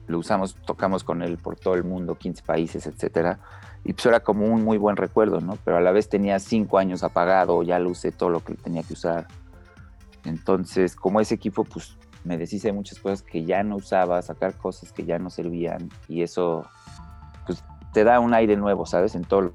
[0.07, 3.39] lo usamos, tocamos con él por todo el mundo, 15 países, etcétera,
[3.83, 5.57] y pues era como un muy buen recuerdo, ¿no?
[5.63, 8.83] Pero a la vez tenía cinco años apagado, ya lo usé todo lo que tenía
[8.83, 9.27] que usar.
[10.25, 14.55] Entonces, como ese equipo, pues me deshice de muchas cosas que ya no usaba, sacar
[14.55, 16.67] cosas que ya no servían, y eso,
[17.93, 19.15] te da un aire nuevo, ¿sabes?
[19.15, 19.53] En todo,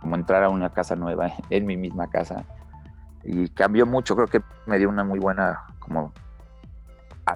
[0.00, 2.44] como entrar a una casa nueva, en mi misma casa.
[3.24, 6.12] Y cambió mucho, creo que me dio una muy buena, como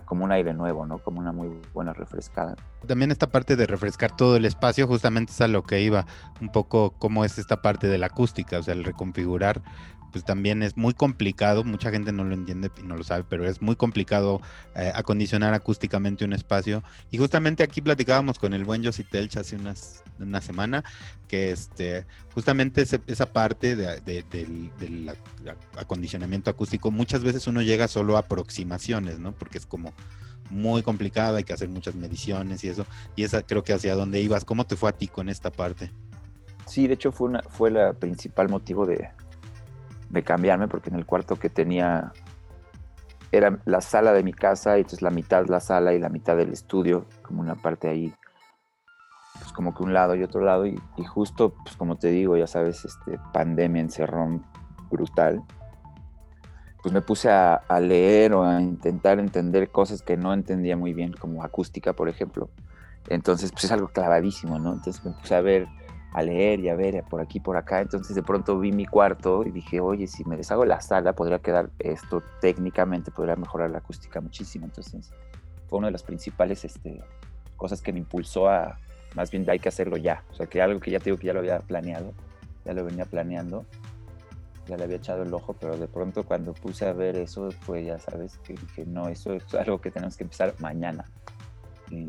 [0.01, 0.99] como un aire nuevo, ¿no?
[0.99, 2.57] Como una muy buena refrescada.
[2.87, 6.07] También esta parte de refrescar todo el espacio, justamente es a lo que iba,
[6.41, 9.63] un poco cómo es esta parte de la acústica, o sea, el reconfigurar
[10.13, 13.49] pues también es muy complicado, mucha gente no lo entiende y no lo sabe, pero
[13.49, 14.41] es muy complicado
[14.77, 16.85] eh, acondicionar acústicamente un espacio.
[17.11, 20.85] Y justamente aquí platicábamos con el buen Josie Telch hace unas, una semana,
[21.27, 25.13] que este, justamente esa parte del
[25.77, 29.33] acondicionamiento acústico, muchas veces uno llega solo a aproximaciones, ¿no?
[29.33, 29.95] Porque es como
[30.51, 32.87] muy complicado, hay que hacer muchas mediciones y eso.
[33.17, 34.45] Y esa creo que hacia dónde ibas.
[34.45, 35.91] ¿Cómo te fue a ti con esta parte?
[36.67, 39.09] Sí, de hecho fue, una, fue el principal motivo de,
[40.13, 42.13] de cambiarme porque en el cuarto que tenía
[43.33, 46.37] era la sala de mi casa y entonces la mitad la sala y la mitad
[46.37, 48.15] del estudio, como una parte ahí,
[49.41, 52.47] pues como que un lado y otro lado y, justo, pues como te digo, ya
[52.47, 54.45] sabes, este pandemia, encerrón
[54.91, 55.43] brutal,
[56.83, 60.93] pues me puse a, a, leer o a intentar entender cosas que no entendía muy
[60.93, 62.51] bien, como acústica, por ejemplo.
[63.09, 64.75] Entonces, pues es algo clavadísimo, ¿no?
[64.75, 65.69] Entonces me puse a ver
[66.13, 67.81] a leer y a ver por aquí, por acá.
[67.81, 71.39] Entonces de pronto vi mi cuarto y dije, oye, si me deshago la sala, podría
[71.39, 74.67] quedar esto técnicamente, podría mejorar la acústica muchísimo.
[74.67, 75.11] Entonces
[75.69, 77.03] fue una de las principales este,
[77.57, 78.79] cosas que me impulsó a,
[79.15, 80.23] más bien hay que hacerlo ya.
[80.31, 82.13] O sea, que algo que ya te digo que ya lo había planeado,
[82.65, 83.65] ya lo venía planeando,
[84.67, 87.87] ya le había echado el ojo, pero de pronto cuando puse a ver eso, pues
[87.87, 91.05] ya sabes que dije, no, eso es algo que tenemos que empezar mañana.
[91.91, 92.09] Y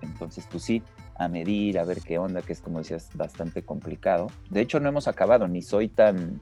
[0.00, 0.82] entonces, pues sí,
[1.16, 4.28] a medir, a ver qué onda, que es como decías, bastante complicado.
[4.50, 6.40] De hecho, no hemos acabado, ni soy tan,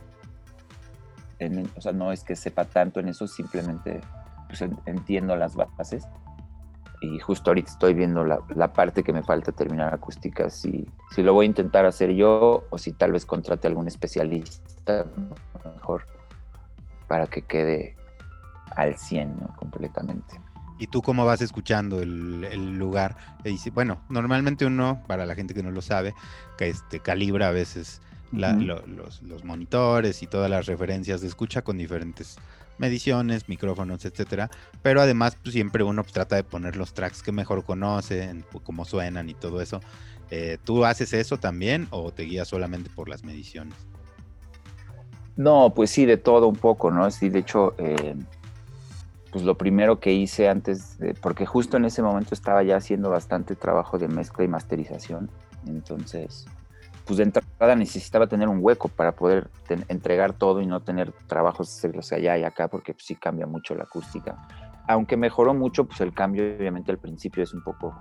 [1.76, 4.00] o sea, no es que sepa tanto en eso, simplemente
[4.48, 6.06] pues, entiendo las bases.
[7.00, 11.34] Y justo ahorita estoy viendo la, parte que me falta terminar acústica, si, si lo
[11.34, 15.06] voy a intentar hacer yo o si tal vez contrate a algún especialista
[15.64, 16.06] mejor
[17.08, 17.96] para que quede
[18.76, 20.40] al 100 completamente
[20.82, 23.16] y tú cómo vas escuchando el, lugar.
[23.44, 26.12] dice, bueno, normalmente uno, para la gente que no lo sabe,
[26.58, 28.00] que este, calibra a veces
[28.32, 32.36] los, monitores y todas las referencias de escucha con diferentes
[32.78, 34.50] mediciones, micrófonos, etcétera.
[34.82, 38.84] Pero además, pues, siempre uno pues, trata de poner los tracks que mejor conoce, cómo
[38.84, 39.80] suenan y todo eso.
[40.32, 43.76] Eh, ¿Tú haces eso también o te guías solamente por las mediciones?
[45.36, 47.08] No, pues sí, de todo un poco, ¿no?
[47.12, 48.16] Sí, de hecho, eh,
[49.32, 53.56] pues lo primero que hice antes, porque justo en ese momento estaba ya haciendo bastante
[53.56, 55.30] trabajo de mezcla y masterización,
[55.66, 56.46] entonces,
[57.06, 59.48] pues de entrada necesitaba tener un hueco para poder
[59.88, 63.74] entregar todo y no tener trabajos hacerlos allá y acá, porque pues, sí cambia mucho
[63.74, 64.36] la acústica.
[64.86, 67.98] Aunque mejoró mucho, pues el cambio obviamente al principio es un poco,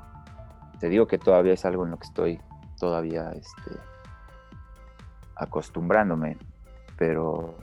[0.81, 2.41] te digo que todavía es algo en lo que estoy
[2.77, 3.71] todavía este,
[5.35, 6.37] acostumbrándome,
[6.97, 7.55] pero...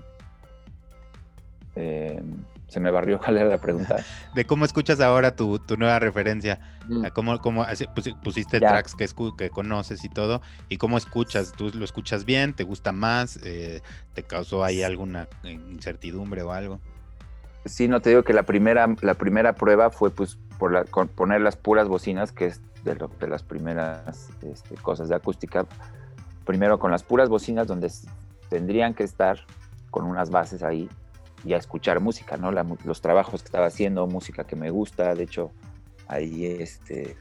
[1.77, 2.23] Eh,
[2.69, 4.05] se me barrió cuál era la pregunta.
[4.35, 6.61] de cómo escuchas ahora tu, nueva referencia.
[6.87, 7.07] Mm.
[7.15, 7.67] ¿Cómo, cómo
[8.23, 10.41] pusiste tracks que, que conoces y todo?
[10.69, 11.53] ¿Y cómo escuchas?
[11.53, 12.55] ¿Tú lo escuchas bien?
[12.55, 13.39] ¿Te gusta más?
[13.43, 13.83] Eh,
[14.15, 16.81] ¿Te causó ahí alguna incertidumbre o algo?
[17.65, 21.41] Sí, no te digo que la primera, la primera prueba fue pues por la, poner
[21.41, 25.67] las puras bocinas, que es de, de las primeras este, cosas de acústica.
[26.45, 27.91] Primero con las puras bocinas donde
[28.49, 29.41] tendrían que estar
[29.91, 30.89] con unas bases ahí
[31.45, 32.51] y a escuchar música, ¿no?
[32.51, 35.15] los trabajos que estaba haciendo, música que me gusta.
[35.15, 35.53] De hecho,
[36.09, 37.17] ahí este,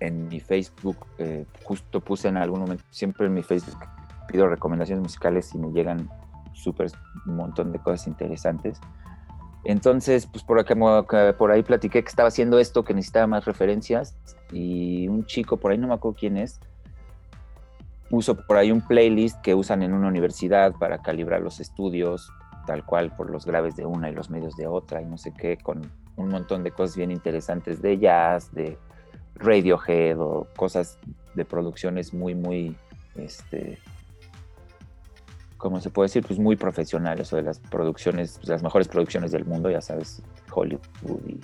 [0.00, 3.78] en mi Facebook, eh, justo puse en algún momento, siempre en mi Facebook
[4.28, 6.08] pido recomendaciones musicales y me llegan
[6.52, 6.90] súper
[7.26, 8.80] un montón de cosas interesantes.
[9.64, 10.64] Entonces, pues por,
[11.36, 14.16] por ahí platiqué que estaba haciendo esto, que necesitaba más referencias
[14.50, 16.58] y un chico, por ahí no me acuerdo quién es,
[18.10, 22.28] puso por ahí un playlist que usan en una universidad para calibrar los estudios,
[22.66, 25.32] tal cual por los graves de una y los medios de otra y no sé
[25.32, 25.82] qué, con
[26.16, 28.78] un montón de cosas bien interesantes de jazz, de
[29.34, 30.98] Radiohead o cosas
[31.34, 32.76] de producciones muy, muy,
[33.16, 33.78] este,
[35.56, 36.24] ¿cómo se puede decir?
[36.26, 40.22] Pues muy profesionales o de las producciones, pues, las mejores producciones del mundo, ya sabes,
[40.52, 40.80] Hollywood
[41.26, 41.40] y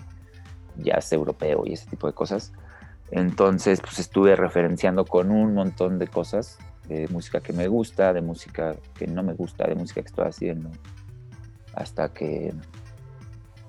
[0.83, 2.53] jazz europeo y ese tipo de cosas.
[3.11, 8.21] Entonces, pues estuve referenciando con un montón de cosas, de música que me gusta, de
[8.21, 10.71] música que no me gusta, de música que estoy haciendo,
[11.75, 12.53] hasta que...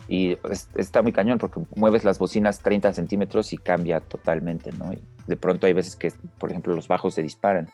[0.07, 0.37] Y
[0.75, 4.91] está muy cañón porque mueves las bocinas 30 centímetros y cambia totalmente, ¿no?
[4.91, 7.69] Y de pronto hay veces que, por ejemplo, los bajos se disparan.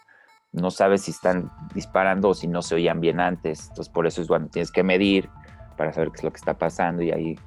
[0.52, 3.70] No sabes si están disparando o si no se oían bien antes.
[3.70, 5.30] Entonces, por eso es cuando tienes que medir
[5.78, 7.40] para saber qué es lo que está pasando y ahí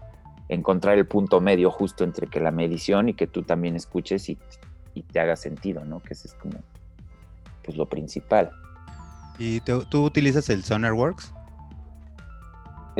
[0.48, 4.38] encontrar el punto medio justo entre que la medición y que tú también escuches y,
[5.12, 6.00] te haga sentido, ¿no?
[6.00, 6.58] Que ese es como
[7.62, 8.50] pues lo principal.
[9.38, 11.32] ¿Y tú utilizas el SonarWorks?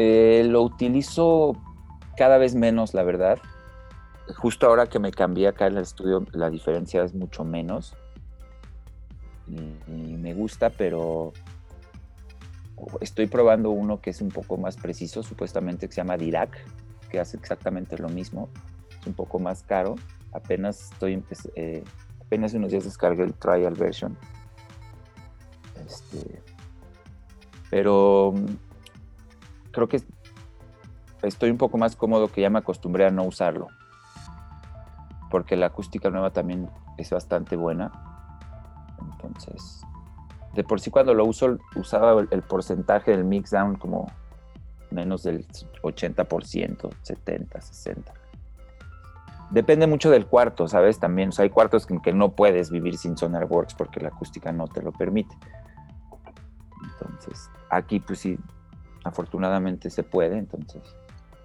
[0.00, 1.56] Eh, lo utilizo
[2.16, 3.36] cada vez menos, la verdad.
[4.36, 7.96] Justo ahora que me cambié acá en el estudio, la diferencia es mucho menos.
[9.48, 11.32] y me gusta, pero
[13.00, 16.56] estoy probando uno que es un poco más preciso, supuestamente que se llama Dirac,
[17.10, 18.50] que hace exactamente lo mismo.
[19.00, 19.96] Es un poco más caro.
[20.32, 21.24] Apenas estoy
[21.56, 21.82] eh,
[22.20, 24.16] apenas unos días descargué el trial version.
[25.84, 26.40] Este,
[27.68, 28.34] pero
[29.78, 30.02] creo que
[31.22, 33.68] estoy un poco más cómodo que ya me acostumbré a no usarlo.
[35.30, 37.92] Porque la acústica nueva también es bastante buena.
[39.00, 39.82] Entonces,
[40.54, 44.10] de por sí cuando lo uso, usaba el, porcentaje del mix down como
[44.90, 45.46] menos del
[45.82, 48.14] 80%, 70, 60.
[49.50, 50.98] Depende mucho del cuarto, ¿sabes?
[50.98, 54.82] También hay cuartos en que no puedes vivir sin SonarWorks porque la acústica no te
[54.82, 55.36] lo permite.
[56.82, 58.38] Entonces, aquí pues sí,
[59.08, 60.82] afortunadamente se puede, entonces.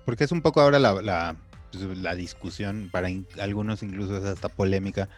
[0.06, 1.36] Porque es un poco ahora la, la,
[1.72, 5.10] pues, discusión, para algunos incluso es hasta polémica,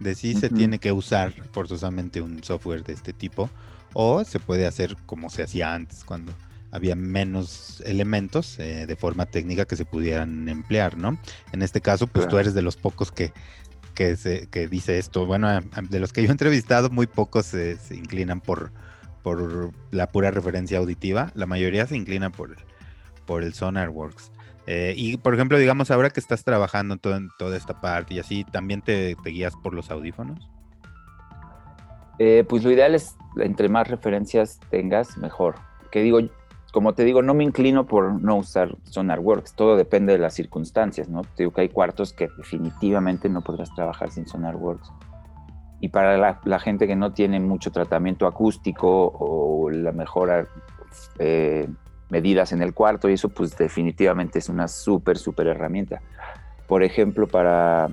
[0.00, 3.50] de si se tiene que usar forzosamente un software de este tipo
[3.94, 6.32] o se puede hacer como se hacía antes, cuando
[6.70, 11.18] había menos elementos eh, de forma técnica que se pudieran emplear, ¿no?
[11.52, 13.32] En este caso, pues tú eres de los pocos que,
[13.94, 15.26] que, se, que dice esto.
[15.26, 18.70] Bueno, de los que yo he entrevistado, muy pocos se, inclinan por,
[19.28, 21.32] por la pura referencia auditiva.
[21.34, 22.56] La mayoría se inclina por,
[23.26, 24.32] por el SonarWorks.
[24.66, 28.20] Eh, y por ejemplo, digamos, ahora que estás trabajando todo en toda esta parte y
[28.20, 30.48] así, ¿también te, guías por los audífonos?
[32.18, 35.56] Eh, pues lo ideal es, entre más referencias tengas, mejor.
[35.90, 36.20] Que digo,
[36.72, 41.10] como te digo, no me inclino por no usar SonarWorks, todo depende de las circunstancias,
[41.10, 41.20] ¿no?
[41.20, 44.90] Te digo que hay cuartos que definitivamente no podrás trabajar sin SonarWorks.
[45.80, 50.46] Y para la, gente que no tiene mucho tratamiento acústico o la mejora
[51.18, 51.68] eh,
[52.10, 56.00] medidas en el cuarto y eso, pues definitivamente es una súper, súper herramienta.
[56.66, 57.88] Por ejemplo, para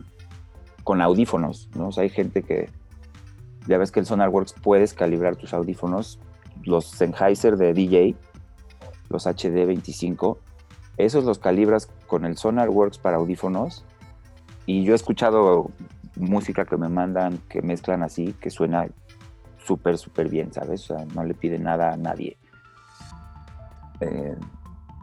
[0.84, 1.90] con audífonos, ¿no?
[1.98, 2.70] Hay gente que
[3.68, 6.20] ya ves que el SonarWorks puedes calibrar tus audífonos,
[6.64, 8.16] los Sennheiser de DJ,
[9.10, 10.38] los HD25,
[10.98, 13.84] esos los calibras con el SonarWorks para audífonos.
[14.68, 15.72] Y yo he escuchado
[16.16, 18.88] música que me mandan, que mezclan así, que suena
[19.58, 20.92] súper, súper bien, ¿sabes?
[21.14, 22.38] No le pide nada a nadie.
[24.00, 24.36] Eh,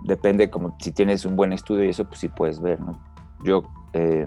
[0.05, 3.01] depende como si tienes un buen estudio y eso, pues sí puedes ver, ¿no?
[3.45, 4.27] Yo, eh,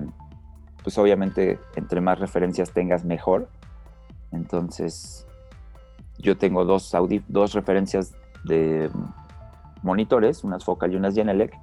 [0.84, 3.50] pues obviamente, entre más referencias tengas, mejor.
[4.32, 5.26] Entonces,
[6.18, 6.94] yo tengo dos,
[7.28, 8.90] dos referencias de
[9.82, 11.54] monitores, unas Focal y unas Genelec,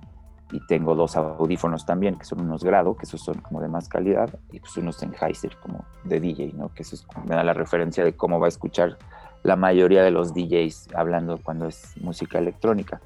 [0.52, 3.88] y tengo dos audífonos también, que son unos Grado, que esos son como de más
[3.88, 6.68] calidad, y pues unos Sennheiser como de DJ, ¿no?
[6.68, 8.98] Que eso es, me da la referencia de cómo va a escuchar
[9.42, 13.00] la mayoría de los DJs hablando cuando es música electrónica.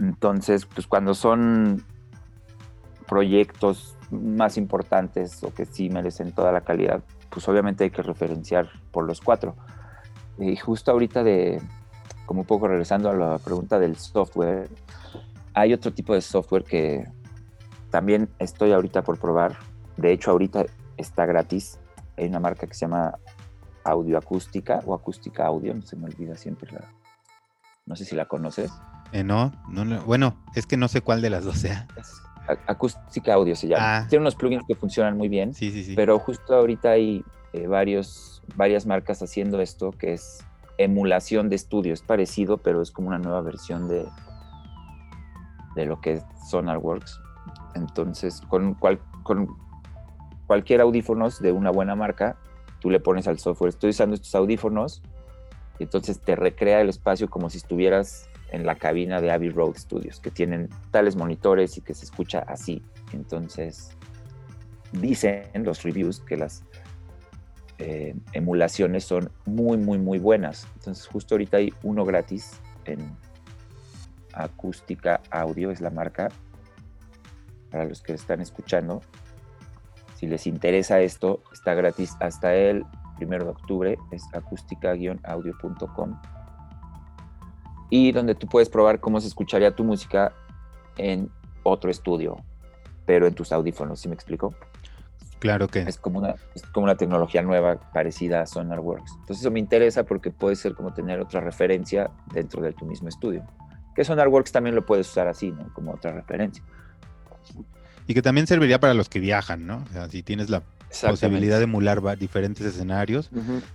[0.00, 1.84] Entonces, pues cuando son
[3.06, 8.68] proyectos más importantes o que sí merecen toda la calidad, pues obviamente hay que referenciar
[8.90, 9.54] por los cuatro.
[10.38, 11.60] Y justo ahorita de,
[12.24, 14.68] como un poco regresando a la pregunta del software,
[15.56, 17.08] hay otro tipo de software que
[17.90, 19.56] también estoy ahorita por probar.
[19.96, 20.66] De hecho, ahorita
[20.98, 21.80] está gratis.
[22.18, 23.18] Hay una marca que se llama
[23.82, 26.84] Audio Acústica o Acústica Audio, no se me olvida siempre la.
[27.86, 28.70] No sé si la conoces.
[29.12, 31.86] Eh, no, no, bueno, es que no sé cuál de las dos sea.
[32.66, 34.00] acústica Audio se llama.
[34.00, 34.06] Ah.
[34.10, 35.54] Tiene unos plugins que funcionan muy bien.
[35.54, 35.94] Sí, sí, sí.
[35.96, 40.44] Pero justo ahorita hay eh, varios, varias marcas haciendo esto que es
[40.76, 41.94] emulación de estudio.
[41.94, 44.04] Es parecido, pero es como una nueva versión de,
[45.76, 47.20] de lo que es SonarWorks.
[47.74, 49.56] Entonces, con, cual, con
[50.46, 52.36] cualquier audífonos de una buena marca,
[52.80, 55.02] tú le pones al software, estoy usando estos audífonos,
[55.78, 59.76] y entonces te recrea el espacio como si estuvieras en la cabina de Abbey Road
[59.76, 62.82] Studios, que tienen tales monitores y que se escucha así.
[63.12, 63.90] Entonces,
[64.92, 66.64] dicen los reviews que las
[67.78, 70.66] eh, emulaciones son muy, muy, muy buenas.
[70.76, 73.14] Entonces justo ahorita hay uno gratis en
[74.36, 76.28] Acústica Audio, es la marca,
[77.70, 79.00] para los que están escuchando.
[80.16, 82.84] Si les interesa esto, está gratis hasta el
[83.16, 86.20] primero de octubre, es acústica-audio.com.
[87.90, 90.32] Y donde tú puedes probar cómo se escucharía tu música
[90.98, 91.30] en
[91.62, 92.36] otro estudio,
[93.04, 94.54] pero en tus audífonos, ¿sí me explico?
[95.38, 95.80] Claro que.
[95.80, 99.12] Es como una, es como una tecnología nueva parecida a SonarWorks.
[99.12, 103.08] Entonces eso me interesa porque puede ser como tener otra referencia dentro de tu mismo
[103.08, 103.44] estudio.
[103.96, 105.72] Que SonarWorks también lo puedes usar así, ¿no?
[105.74, 106.62] Como otra referencia.
[108.06, 109.82] Y que también serviría para los que viajan, ¿no?
[109.88, 110.62] O sea, si tienes la
[111.08, 113.30] posibilidad de emular diferentes escenarios,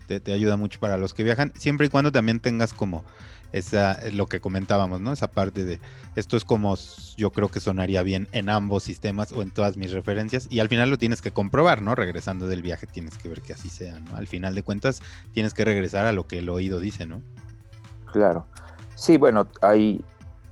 [0.08, 3.04] te, te, ayuda mucho para los que viajan, siempre y cuando también tengas como
[3.52, 5.12] esa, lo que comentábamos, ¿no?
[5.12, 5.80] Esa parte de
[6.16, 6.76] esto es como
[7.18, 10.70] yo creo que sonaría bien en ambos sistemas o en todas mis referencias y al
[10.70, 11.96] final lo tienes que comprobar, ¿no?
[11.96, 14.16] Regresando del viaje tienes que ver que así sea, ¿no?
[14.16, 15.02] Al final de cuentas
[15.34, 17.22] tienes que regresar a lo que el oído dice, ¿no?
[18.12, 18.46] Claro.
[18.96, 20.04] Sí, bueno, hay,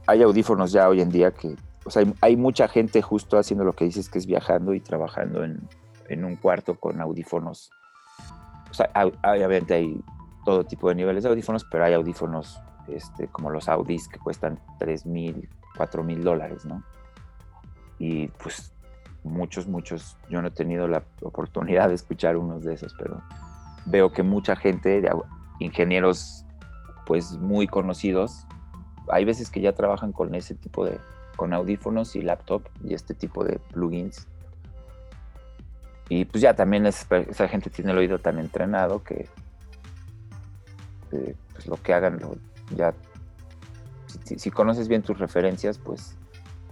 [0.09, 1.55] hay audífonos ya hoy en día que,
[1.85, 5.43] o sea, hay, mucha gente justo haciendo lo que dices que es viajando y trabajando
[5.43, 5.61] en,
[6.07, 7.69] en un cuarto con audífonos.
[8.71, 8.89] O sea,
[9.23, 10.01] obviamente hay
[10.45, 14.59] todo tipo de niveles de audífonos, pero hay audífonos este, como los Audis que cuestan
[14.79, 15.47] 3 mil,
[15.77, 16.83] 4 mil dólares, ¿no?
[17.99, 18.73] Y pues
[19.23, 23.21] muchos, muchos, yo no he tenido la oportunidad de escuchar unos de esos, pero
[23.85, 25.07] veo que mucha gente,
[25.59, 26.45] ingenieros
[27.05, 28.47] pues muy conocidos,
[29.09, 30.99] hay veces que ya trabajan con ese tipo de,
[31.35, 34.27] con audífonos y laptop y este tipo de plugins.
[36.09, 39.27] Y pues ya también esa gente tiene el oído tan entrenado que,
[41.09, 42.35] pues lo que hagan lo,
[42.75, 42.93] ya,
[44.37, 46.15] si, conoces bien tus referencias, pues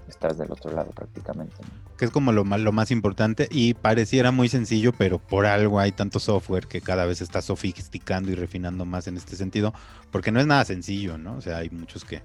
[0.08, 1.56] estás del otro lado prácticamente.
[1.98, 5.80] Que es como lo más, lo más importante y pareciera muy sencillo, pero por algo
[5.80, 9.74] hay tanto software que cada vez está sofisticando y refinando más en este sentido,
[10.12, 11.36] porque no es nada sencillo, ¿no?
[11.38, 12.22] O sea, hay muchos que,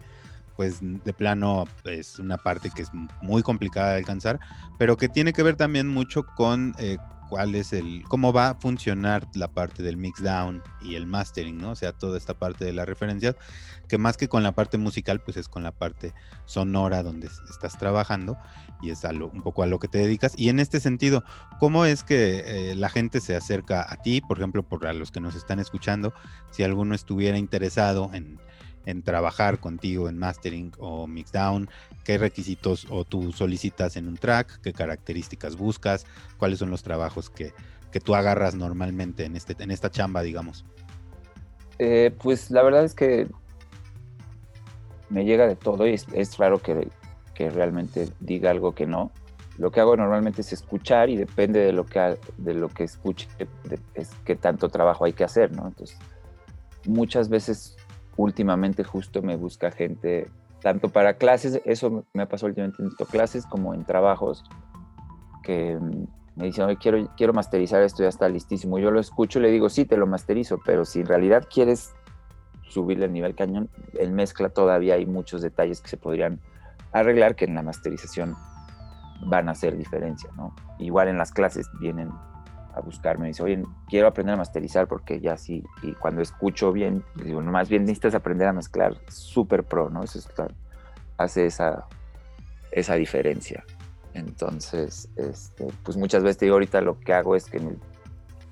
[0.57, 2.91] pues de plano es una parte que es
[3.23, 4.41] muy complicada de alcanzar,
[4.79, 6.99] pero que tiene que ver también mucho con eh,
[7.33, 11.71] cuál es el, cómo va a funcionar la parte del mixdown y el mastering, ¿no?
[11.71, 13.35] O sea, toda esta parte de la referencia,
[13.89, 16.13] que más que con la parte musical, pues es con la parte
[16.45, 18.37] sonora donde estás trabajando
[18.83, 20.35] y es a un poco a lo que te dedicas.
[20.37, 21.25] Y en este sentido,
[21.59, 25.11] ¿cómo es que eh, la gente se acerca a ti, por ejemplo, por a los
[25.11, 26.13] que nos están escuchando,
[26.51, 28.39] si alguno estuviera interesado en
[28.87, 31.69] en trabajar contigo en mastering o mixdown,
[32.05, 36.07] qué requisitos o tú solicitas en un track, qué características buscas,
[36.39, 37.53] cuáles son los trabajos que,
[38.05, 40.65] tú agarras normalmente en, este, en esta chamba, digamos.
[41.79, 43.29] Eh, pues la verdad es que
[45.11, 46.89] me llega de todo y es, raro que,
[47.37, 49.11] realmente diga algo que no.
[49.59, 53.27] Lo que hago normalmente es escuchar y depende de lo que, de lo que escuche,
[53.95, 55.67] es qué tanto trabajo hay que hacer, ¿no?
[55.67, 55.99] Entonces,
[56.87, 57.77] muchas veces
[58.17, 63.47] últimamente justo me busca gente, tanto para clases, eso me ha pasado últimamente en clases
[63.47, 64.45] como en trabajos,
[65.43, 65.79] que
[66.37, 68.79] me dicen, Oye, quiero, quiero masterizar esto, ya está listísimo.
[68.79, 71.95] Yo lo escucho le digo, sí, te lo masterizo, pero si en realidad quieres
[72.69, 76.41] subirle el nivel cañón, en mezcla todavía hay muchos detalles que se podrían
[76.93, 78.35] arreglar que en la masterización
[79.27, 80.55] van a hacer diferencia, ¿no?
[80.79, 82.11] Igual en las clases vienen
[82.75, 83.23] a buscarme.
[83.23, 87.43] Me dice, oye, quiero aprender a masterizar porque ya sí, y cuando escucho bien, digo,
[87.43, 90.03] no, más bien necesitas aprender a mezclar súper pro, ¿no?
[90.03, 90.21] Eso
[91.17, 91.87] hace esa,
[92.71, 93.65] esa diferencia.
[94.15, 97.61] Entonces, este, pues muchas veces te digo, ahorita lo que hago es que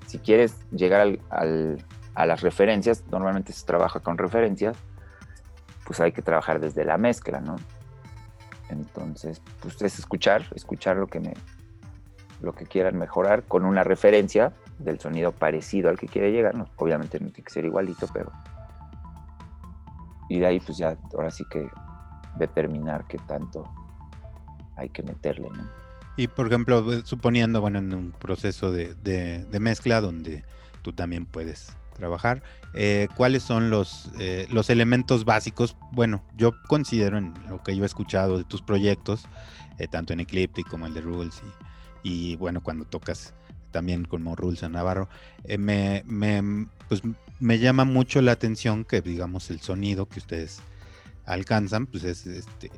[0.07, 4.77] si quieres llegar al, a las referencias, normalmente se trabaja con referencias,
[5.85, 7.55] pues hay que trabajar desde la mezcla, ¿no?
[8.69, 11.33] Entonces, pues es escuchar, escuchar lo que me,
[12.41, 16.55] lo que quieran mejorar con una referencia del sonido parecido al que quiere llegar.
[16.77, 18.31] obviamente no tiene que ser igualito, pero...
[20.29, 21.69] Y de ahí pues ya, ahora sí que
[22.37, 23.69] determinar qué tanto
[24.77, 25.81] hay que meterle, ¿no?
[26.17, 30.43] Y por ejemplo, suponiendo, bueno, en un proceso de, mezcla donde
[30.81, 35.77] tú también puedes trabajar, eh, ¿cuáles son los, eh, los elementos básicos?
[35.91, 39.25] Bueno, yo considero en lo que yo he escuchado de tus proyectos,
[39.77, 41.60] eh, tanto en Ecliptic como el de Rules y,
[42.03, 43.33] y bueno, cuando tocas
[43.71, 45.09] también como Rules Navarro,
[45.45, 47.01] eh, me, me, pues,
[47.39, 50.59] me llama mucho la atención que, digamos, el sonido que ustedes
[51.25, 52.69] alcanzan, pues es, este,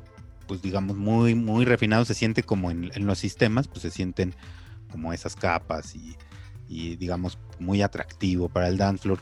[0.46, 4.34] pues digamos, muy, muy refinado, se siente como en, los sistemas, pues se sienten
[4.90, 6.16] como esas capas y,
[6.68, 9.20] y digamos, muy atractivo para el dance floor,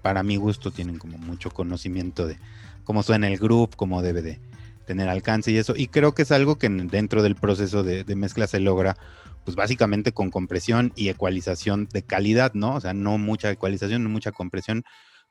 [0.00, 2.38] para mi gusto tienen como mucho conocimiento de
[2.84, 4.40] cómo suena el groove, cómo debe de
[4.86, 8.46] tener alcance y eso, y creo que es algo que dentro del proceso de mezcla
[8.46, 8.96] se logra
[9.44, 12.74] pues básicamente con compresión y ecualización de calidad, ¿no?
[12.74, 14.84] O sea, no mucha ecualización, no mucha compresión,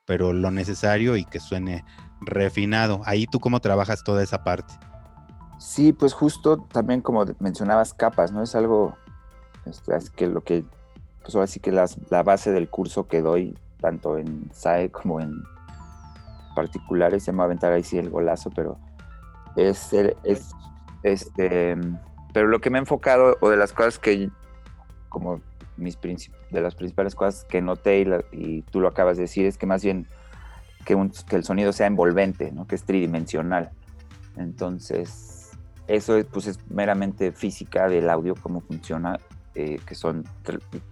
[0.04, 1.84] pero lo necesario y que suene
[2.20, 3.00] refinado.
[3.04, 4.74] Ahí tú cómo trabajas toda esa parte.
[5.58, 8.42] Sí, pues justo también como mencionabas capas, ¿no?
[8.42, 8.96] Es algo
[9.64, 10.64] este, es que lo que,
[11.22, 15.20] pues ahora sí que las, la base del curso que doy, tanto en SAE como
[15.20, 15.42] en
[16.54, 18.78] particulares, se me va a aventar ahí sí el golazo, pero
[19.56, 20.50] es, es
[21.02, 21.76] este,
[22.32, 24.30] pero lo que me he enfocado, o de las cosas que,
[25.08, 25.40] como
[25.76, 25.98] mis
[26.50, 29.82] de las principales cosas que noté y, tú lo acabas de decir, es que más
[29.82, 30.06] bien
[30.84, 30.94] que,
[31.30, 32.66] el sonido sea envolvente, ¿no?
[32.66, 33.70] que es tridimensional.
[34.36, 35.50] Entonces,
[35.86, 39.18] eso es, pues, es meramente física del audio, cómo funciona,
[39.54, 40.24] eh, que son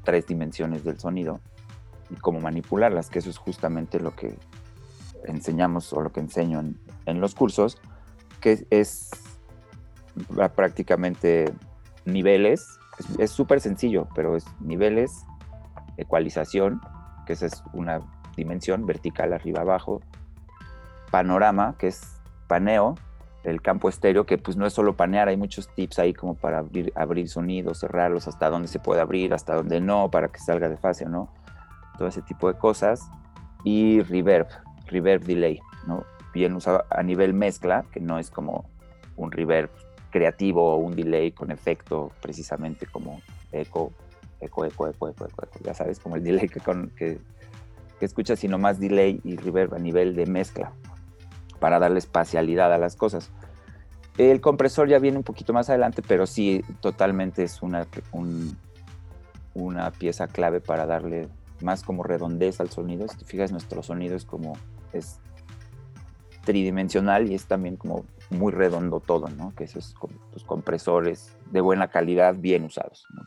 [0.02, 1.40] tres dimensiones del sonido
[2.10, 4.36] y cómo manipularlas, que eso es justamente lo que
[5.24, 7.78] enseñamos o lo que enseño en, en los cursos,
[8.40, 9.10] que es
[10.54, 11.52] prácticamente
[12.04, 12.78] niveles.
[13.18, 15.24] Es súper sencillo, pero es niveles,
[15.96, 16.80] ecualización,
[17.26, 18.00] que esa es una
[18.36, 20.00] dimensión vertical arriba abajo,
[21.10, 22.96] panorama, que es paneo,
[23.44, 26.58] el campo estéreo, que pues no es solo panear, hay muchos tips ahí como para
[26.58, 30.68] abrir, abrir sonidos, cerrarlos, hasta dónde se puede abrir, hasta dónde no, para que salga
[30.68, 31.32] de fase no,
[31.96, 33.10] todo ese tipo de cosas.
[33.64, 34.48] Y reverb,
[34.86, 36.04] reverb delay, ¿no?
[36.32, 38.68] Bien usado a nivel mezcla, que no es como
[39.16, 39.70] un reverb
[40.10, 43.20] creativo o un delay con efecto precisamente como
[43.52, 43.92] eco,
[44.40, 47.18] eco, eco, eco, eco, eco, ya sabes, como el delay que, con, que,
[47.98, 50.72] que escuchas, sino más delay y reverb a nivel de mezcla
[51.58, 53.30] para darle espacialidad a las cosas.
[54.18, 57.86] El compresor ya viene un poquito más adelante, pero sí, totalmente es una,
[59.54, 61.28] una pieza clave para darle
[61.62, 63.06] más como redondez al sonido.
[63.08, 64.54] Si te fijas, nuestro sonido es como,
[64.92, 65.20] es
[66.44, 69.54] tridimensional y es también como muy redondo todo, ¿no?
[69.54, 69.94] Que esos
[70.32, 73.22] tus compresores de buena calidad, bien usados, ¿no?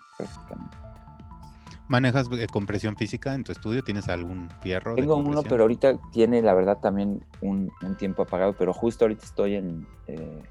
[1.87, 3.83] ¿Manejas eh, compresión física en tu estudio?
[3.83, 4.95] ¿Tienes algún fierro?
[4.95, 9.55] Tengo uno, pero ahorita tiene, la verdad, también un, tiempo apagado, pero justo ahorita estoy
[9.55, 10.41] en, eh,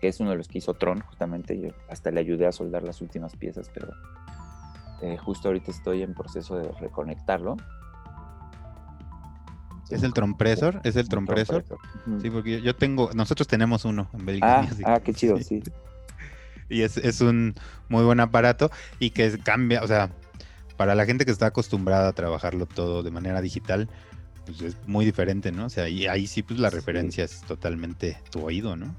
[0.00, 2.82] que es uno de los que hizo Tron, justamente, yo hasta le ayudé a soldar
[2.82, 3.92] las últimas piezas, pero
[5.00, 7.56] eh, justo ahorita estoy en proceso de reconectarlo
[9.90, 10.80] ¿Es el trompresor?
[10.84, 11.64] ¿Es el trompresor?
[12.22, 14.60] Sí, porque yo tengo, nosotros tenemos uno en Bélgica.
[14.60, 15.62] Ah, ah qué chido, sí.
[16.70, 17.54] Y es, un
[17.88, 20.10] muy buen aparato y que cambia, o sea,
[20.78, 23.88] para la gente que está acostumbrada a trabajarlo todo de manera digital,
[24.46, 25.66] pues es muy diferente, ¿no?
[25.66, 28.96] O sea, y ahí sí, pues la referencia es totalmente tu oído, ¿no?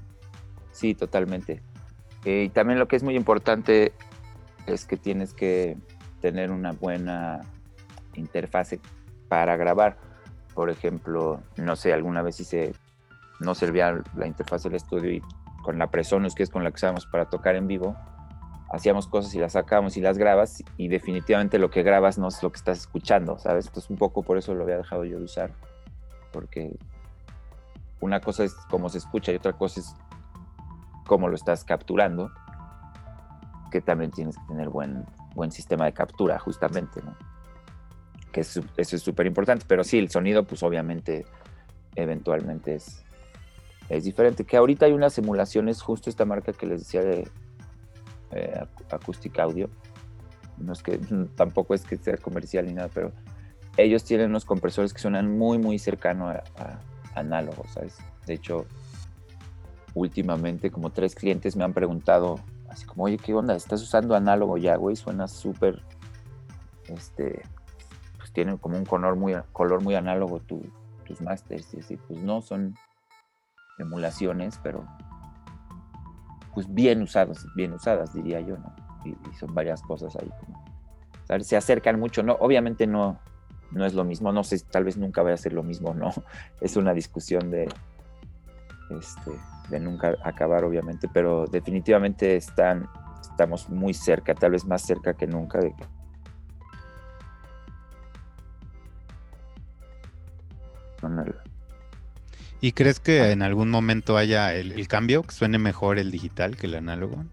[0.70, 1.60] Sí, totalmente.
[2.24, 3.92] Eh, y también lo que es muy importante
[4.66, 5.76] es que tienes que
[6.20, 7.40] tener una buena
[8.14, 8.80] interfase
[9.28, 10.05] para grabar
[10.56, 12.72] por ejemplo, no sé, alguna vez hice,
[13.40, 15.22] no servía la interfaz del estudio y
[15.62, 17.94] con la Presonus, que es con la que usamos para tocar en vivo,
[18.70, 22.42] hacíamos cosas y las sacamos y las grabas y definitivamente lo que grabas no es
[22.42, 23.66] lo que estás escuchando, ¿sabes?
[23.66, 25.52] Entonces un poco por eso lo había dejado yo de usar,
[26.32, 26.74] porque
[28.00, 29.94] una cosa es cómo se escucha y otra cosa es
[31.04, 32.30] cómo lo estás capturando,
[33.70, 35.04] que también tienes que tener buen,
[35.34, 37.14] buen sistema de captura, justamente, ¿no?
[38.36, 41.24] Que eso es súper importante, pero sí, el sonido pues obviamente
[41.94, 43.02] eventualmente es,
[43.88, 44.44] es diferente.
[44.44, 47.28] Que ahorita hay unas simulaciones, justo esta marca que les decía de
[48.32, 48.60] eh,
[48.90, 49.70] Acoustic Audio,
[50.58, 50.98] no es que
[51.34, 53.10] tampoco es que sea comercial ni nada, pero
[53.78, 56.80] ellos tienen unos compresores que suenan muy, muy cercano a, a
[57.14, 57.70] análogos.
[58.26, 58.66] De hecho,
[59.94, 63.56] últimamente como tres clientes me han preguntado, así como, oye, ¿qué onda?
[63.56, 64.94] ¿Estás usando análogo ya, güey?
[64.94, 65.82] Suena súper,
[66.88, 67.42] este,
[68.36, 71.72] tienen como un color muy, color muy análogo tus masters.
[71.72, 72.74] Y así, pues no son
[73.78, 74.84] emulaciones, pero
[76.52, 78.76] pues bien usadas, bien usadas, diría yo, ¿no?
[79.06, 80.62] Y, son varias cosas ahí como.
[81.42, 82.34] Se acercan mucho, ¿no?
[82.34, 83.18] Obviamente no,
[83.70, 86.10] no es lo mismo, no sé, tal vez nunca vaya a ser lo mismo, ¿no?
[86.60, 87.66] Es una discusión de,
[88.90, 89.30] este,
[89.70, 92.86] de nunca acabar, obviamente, pero definitivamente están,
[93.22, 95.74] estamos muy cerca, tal vez más cerca que nunca de
[102.60, 106.66] ¿Y crees que en algún momento haya el, cambio, que suene mejor el digital que
[106.66, 107.24] el análogo?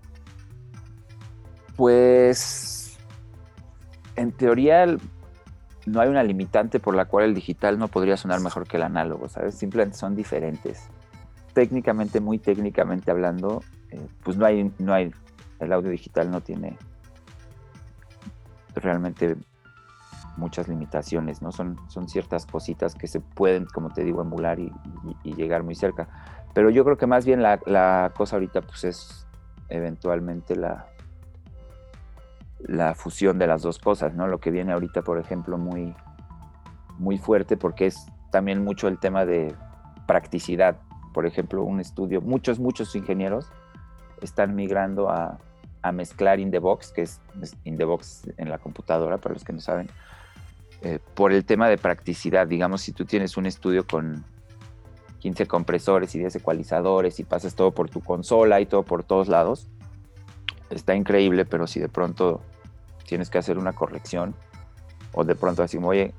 [1.76, 2.98] Pues
[4.16, 4.86] en teoría
[5.86, 8.84] no hay una limitante por la cual el digital no podría sonar mejor que el
[8.84, 9.56] análogo, ¿sabes?
[9.56, 10.88] Simplemente son diferentes.
[11.54, 15.12] Técnicamente, muy técnicamente hablando, eh, pues no hay, no hay,
[15.60, 16.78] el audio digital no tiene
[18.76, 19.36] realmente
[20.38, 21.52] muchas limitaciones, ¿no?
[21.52, 24.72] Son, son ciertas cositas que se pueden, como te digo, emular y,
[25.24, 26.08] llegar muy cerca.
[26.54, 29.28] Pero yo creo que más bien la, cosa ahorita pues es
[29.70, 30.88] eventualmente la,
[32.60, 34.28] la fusión de las dos cosas, ¿no?
[34.28, 35.96] Lo que viene ahorita, por ejemplo, muy,
[36.98, 39.56] muy fuerte porque es también mucho el tema de
[40.08, 40.78] practicidad.
[41.14, 43.52] Por ejemplo, un estudio, muchos, muchos ingenieros
[44.22, 45.38] están migrando a,
[45.84, 47.22] a mezclar in the box, que es
[47.66, 49.90] in the box en la computadora, para los que no saben,
[50.84, 52.46] eh, por el tema de practicidad.
[52.46, 54.26] Digamos, si tú tienes un estudio con
[55.20, 59.30] 15 compresores y 10 ecualizadores y pasas todo por tu consola y todo por todos
[59.30, 59.70] lados,
[60.70, 62.42] está increíble, pero si de pronto
[63.08, 64.36] tienes que hacer una corrección
[65.14, 66.14] o de pronto así, oye,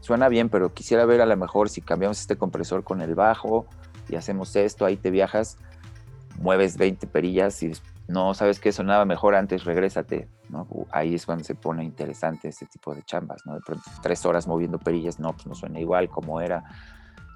[0.00, 3.66] suena bien, pero quisiera ver a lo mejor si cambiamos este compresor con el bajo
[4.08, 5.56] y hacemos esto, ahí te viajas,
[6.40, 7.72] mueves 20 perillas y
[8.10, 10.66] no sabes qué sonaba mejor antes, regrésate, ¿no?
[10.90, 13.54] Ahí es cuando se pone interesante este tipo de chambas, ¿no?
[13.54, 16.64] De pronto tres horas moviendo perillas, no, pues no suena igual como era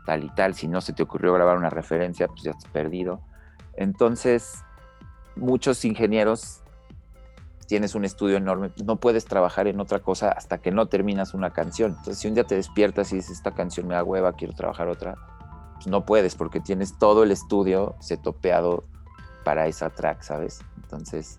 [0.05, 3.21] tal y tal, si no se te ocurrió grabar una referencia, pues ya has perdido.
[3.77, 4.65] Entonces,
[5.37, 6.61] muchos ingenieros
[7.69, 11.51] tienes un estudio enorme, no puedes trabajar en otra cosa hasta que no terminas una
[11.51, 11.93] canción.
[11.93, 14.89] Entonces, si un día te despiertas y dices, esta canción me da hueva, quiero trabajar
[14.89, 15.15] otra,
[15.75, 18.85] pues no puedes porque tienes todo el estudio setopeado
[19.45, 20.61] para esa track, ¿sabes?
[20.83, 21.39] Entonces,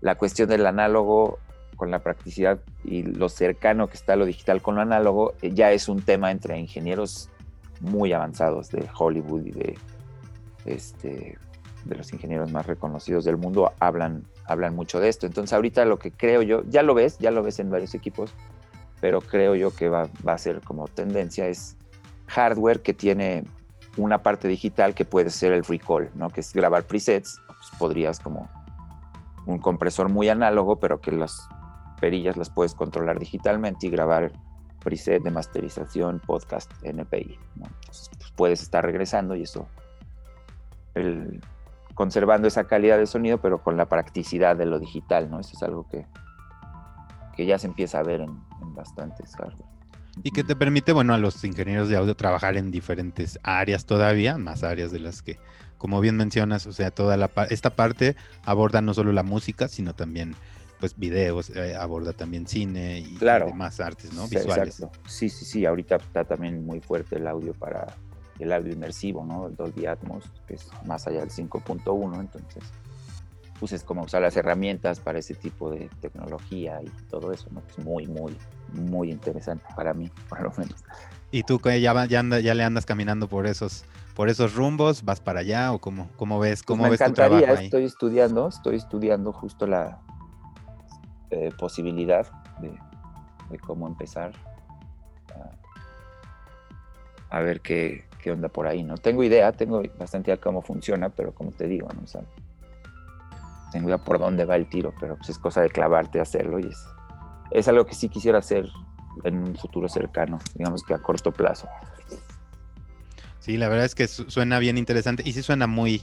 [0.00, 1.38] la cuestión del análogo
[1.76, 5.72] con la practicidad y lo cercano que está lo digital con lo análogo, eh, ya
[5.72, 7.28] es un tema entre ingenieros
[7.80, 9.78] muy avanzados de Hollywood y de,
[10.64, 11.38] este,
[11.84, 15.26] de los ingenieros más reconocidos del mundo, hablan, hablan mucho de esto.
[15.26, 18.32] Entonces ahorita lo que creo yo, ya lo ves, ya lo ves en varios equipos,
[19.00, 21.76] pero creo yo que va, va a ser como tendencia, es
[22.28, 23.44] hardware que tiene
[23.96, 26.30] una parte digital que puede ser el recall, ¿no?
[26.30, 28.48] que es grabar presets, pues podrías como
[29.46, 31.48] un compresor muy análogo, pero que las
[32.00, 34.32] perillas las puedes controlar digitalmente y grabar
[34.82, 37.38] preset de masterización, podcast, NPI.
[37.86, 39.66] Pues puedes estar regresando y eso,
[41.94, 45.40] conservando esa calidad de sonido, pero con la practicidad de lo digital, ¿no?
[45.40, 46.06] Eso es algo que,
[47.34, 48.30] que ya se empieza a ver en,
[48.60, 49.75] en bastantes hardware.
[50.22, 54.38] Y que te permite, bueno, a los ingenieros de audio trabajar en diferentes áreas todavía,
[54.38, 55.38] más áreas de las que,
[55.78, 59.94] como bien mencionas, o sea, toda la esta parte aborda no solo la música, sino
[59.94, 60.34] también
[60.80, 63.46] pues videos, eh, aborda también cine y, claro.
[63.46, 64.28] demás artes, ¿no?
[64.28, 64.80] Visuales.
[64.80, 64.98] Exacto.
[65.06, 67.94] Sí, sí, sí, ahorita está también muy fuerte el audio para
[68.38, 69.46] el audio inmersivo, ¿no?
[69.46, 72.62] El Dolby Atmos, que es más allá del 5.1, entonces
[73.58, 77.62] pues es como usar las herramientas para ese tipo de tecnología y todo eso, ¿no?
[77.68, 78.36] Es muy, muy,
[78.72, 80.84] muy interesante para mí, por lo menos.
[81.30, 83.84] ¿Y tú ya, ya, anda, ya le andas caminando por esos,
[84.14, 85.04] por esos rumbos?
[85.04, 87.64] ¿Vas para allá o cómo, cómo ves, pues cómo me ves encantaría, tu trabajo ahí?
[87.66, 90.00] Estoy estudiando, estoy estudiando justo la
[91.30, 92.26] eh, posibilidad
[92.60, 92.78] de,
[93.50, 94.32] de, cómo empezar
[97.30, 98.96] a, a ver qué, qué, onda por ahí, ¿no?
[98.96, 102.02] Tengo idea, tengo bastante idea cómo funciona, pero como te digo, ¿no?
[102.04, 102.22] O sea,
[103.72, 106.58] tengo idea por dónde va el tiro, pero pues es cosa de clavarte a hacerlo
[106.58, 106.86] y es,
[107.50, 108.68] es algo que sí quisiera hacer
[109.24, 111.68] en un futuro cercano, digamos que a corto plazo.
[113.40, 116.02] Sí, la verdad es que suena bien interesante y sí suena muy,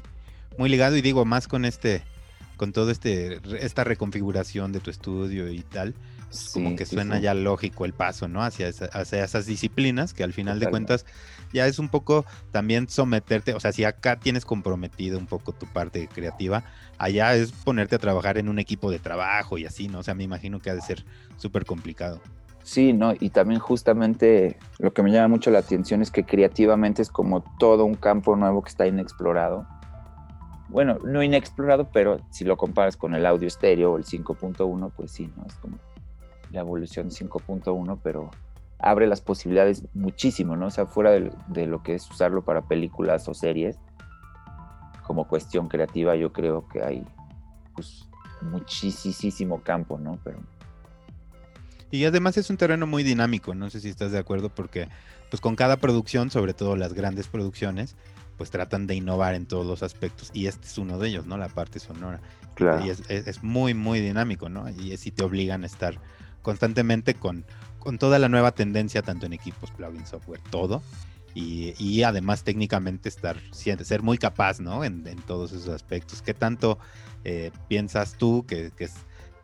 [0.58, 2.04] muy ligado y digo más con este,
[2.56, 5.94] con todo este, esta reconfiguración de tu estudio y tal,
[6.30, 7.24] sí, como que suena sí, sí.
[7.26, 8.44] ya lógico el paso, ¿no?
[8.44, 10.94] Hacia, esa, hacia, esas disciplinas que al final Totalmente.
[10.94, 11.06] de cuentas
[11.54, 15.66] ya es un poco también someterte, o sea, si acá tienes comprometido un poco tu
[15.68, 16.64] parte creativa,
[16.98, 20.00] allá es ponerte a trabajar en un equipo de trabajo y así, ¿no?
[20.00, 21.06] O sea, me imagino que ha de ser
[21.38, 22.20] súper complicado.
[22.64, 27.02] Sí, no, y también justamente lo que me llama mucho la atención es que creativamente
[27.02, 29.68] es como todo un campo nuevo que está inexplorado.
[30.70, 35.12] Bueno, no inexplorado, pero si lo comparas con el audio estéreo o el 5.1, pues
[35.12, 35.46] sí, ¿no?
[35.46, 35.78] Es como
[36.52, 38.32] la evolución 5.1, pero
[38.80, 40.68] abre las posibilidades muchísimo, ¿no?
[40.68, 43.78] O sea, fuera de, de, lo que es usarlo para películas o series,
[45.04, 47.06] como cuestión creativa, yo creo que hay
[47.76, 48.08] pues,
[48.42, 50.20] muchísimo campo, ¿no?
[50.24, 50.40] Pero
[51.94, 54.88] y además es un terreno muy dinámico, no sé si estás de acuerdo, porque
[55.30, 57.96] pues con cada producción, sobre todo las grandes producciones,
[58.36, 61.38] pues tratan de innovar en todos los aspectos y este es uno de ellos, ¿no?
[61.38, 62.20] La parte sonora.
[62.56, 62.84] Claro.
[62.84, 64.68] Y es, es, es muy, muy dinámico, ¿no?
[64.70, 66.00] Y sí te obligan a estar
[66.42, 67.46] constantemente con,
[67.84, 70.82] con toda la nueva tendencia, tanto en equipos, plugin, software, todo.
[71.36, 74.86] Y, y además técnicamente estar, ser muy capaz, ¿no?
[74.86, 76.22] En, en todos esos aspectos.
[76.22, 76.80] ¿Qué tanto
[77.26, 78.94] eh, piensas tú que, es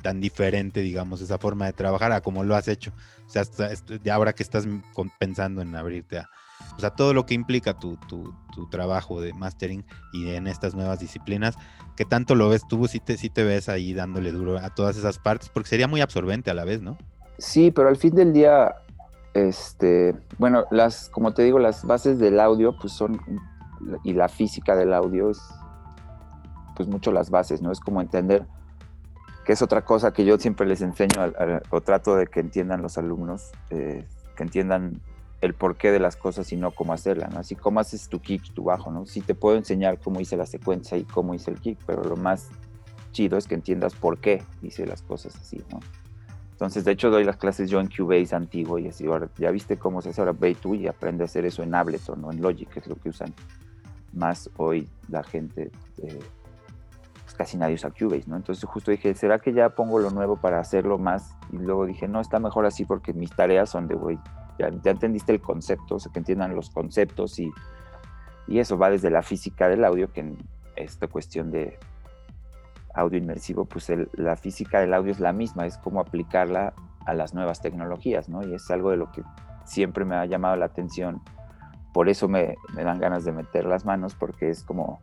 [0.01, 2.91] tan diferente, digamos, esa forma de trabajar a como lo has hecho.
[3.27, 4.65] O sea, hasta, ya ahora que estás
[5.17, 6.29] pensando en abrirte a,
[6.95, 11.55] todo lo que implica tu, tu, tu, trabajo de mastering y en estas nuevas disciplinas,
[11.97, 12.87] ¿qué tanto lo ves tú?
[12.87, 15.99] Si te, si te ves ahí dándole duro a todas esas partes, porque sería muy
[15.99, 16.97] absorbente a la vez, ¿no?
[17.39, 18.75] Sí, pero al fin del día,
[19.33, 23.19] este, bueno, las, como te digo, las bases del audio, pues son,
[24.03, 25.41] y la física del audio es,
[26.75, 27.71] pues mucho las bases, ¿no?
[27.71, 28.45] Es como entender
[29.45, 31.33] que es otra cosa que yo siempre les enseño
[31.71, 35.01] o trato de que entiendan los alumnos, eh, que entiendan
[35.41, 37.39] el porqué de las cosas y no cómo hacerlas, ¿no?
[37.39, 39.05] Así como haces tu kick, tu bajo, ¿no?
[39.05, 42.17] Sí te puedo enseñar cómo hice la secuencia y cómo hice el kick, pero lo
[42.17, 42.49] más
[43.13, 45.79] chido es que entiendas por qué hice las cosas así, ¿no?
[46.59, 49.77] Entonces, de hecho, doy las clases yo en Cubase antiguo y así, ahora, ya viste
[49.77, 52.41] cómo se hace, ahora ve tú y aprende a hacer eso en Ableton o en
[52.41, 53.33] Logic, que es lo que usan
[54.11, 56.19] más hoy la gente, eh,
[57.23, 58.35] pues casi nadie usa Cubase, ¿no?
[58.35, 61.33] Entonces justo dije, ¿será que ya pongo lo nuevo para hacerlo más?
[61.53, 64.19] Y luego dije, no, está mejor así porque mis tareas son de, güey,
[64.59, 67.49] ya, entendiste el concepto, o sea, que entiendan los conceptos y,
[68.49, 70.37] y eso va desde la física del audio, que en
[70.75, 71.79] esta cuestión de
[72.93, 76.73] audio inmersivo, pues la física del audio es la misma, es como aplicarla
[77.05, 78.45] a las nuevas tecnologías, ¿no?
[78.45, 79.23] Y es algo de lo que
[79.65, 81.21] siempre me ha llamado la atención.
[81.93, 84.99] Por eso me, dan ganas de meter las manos, porque es como,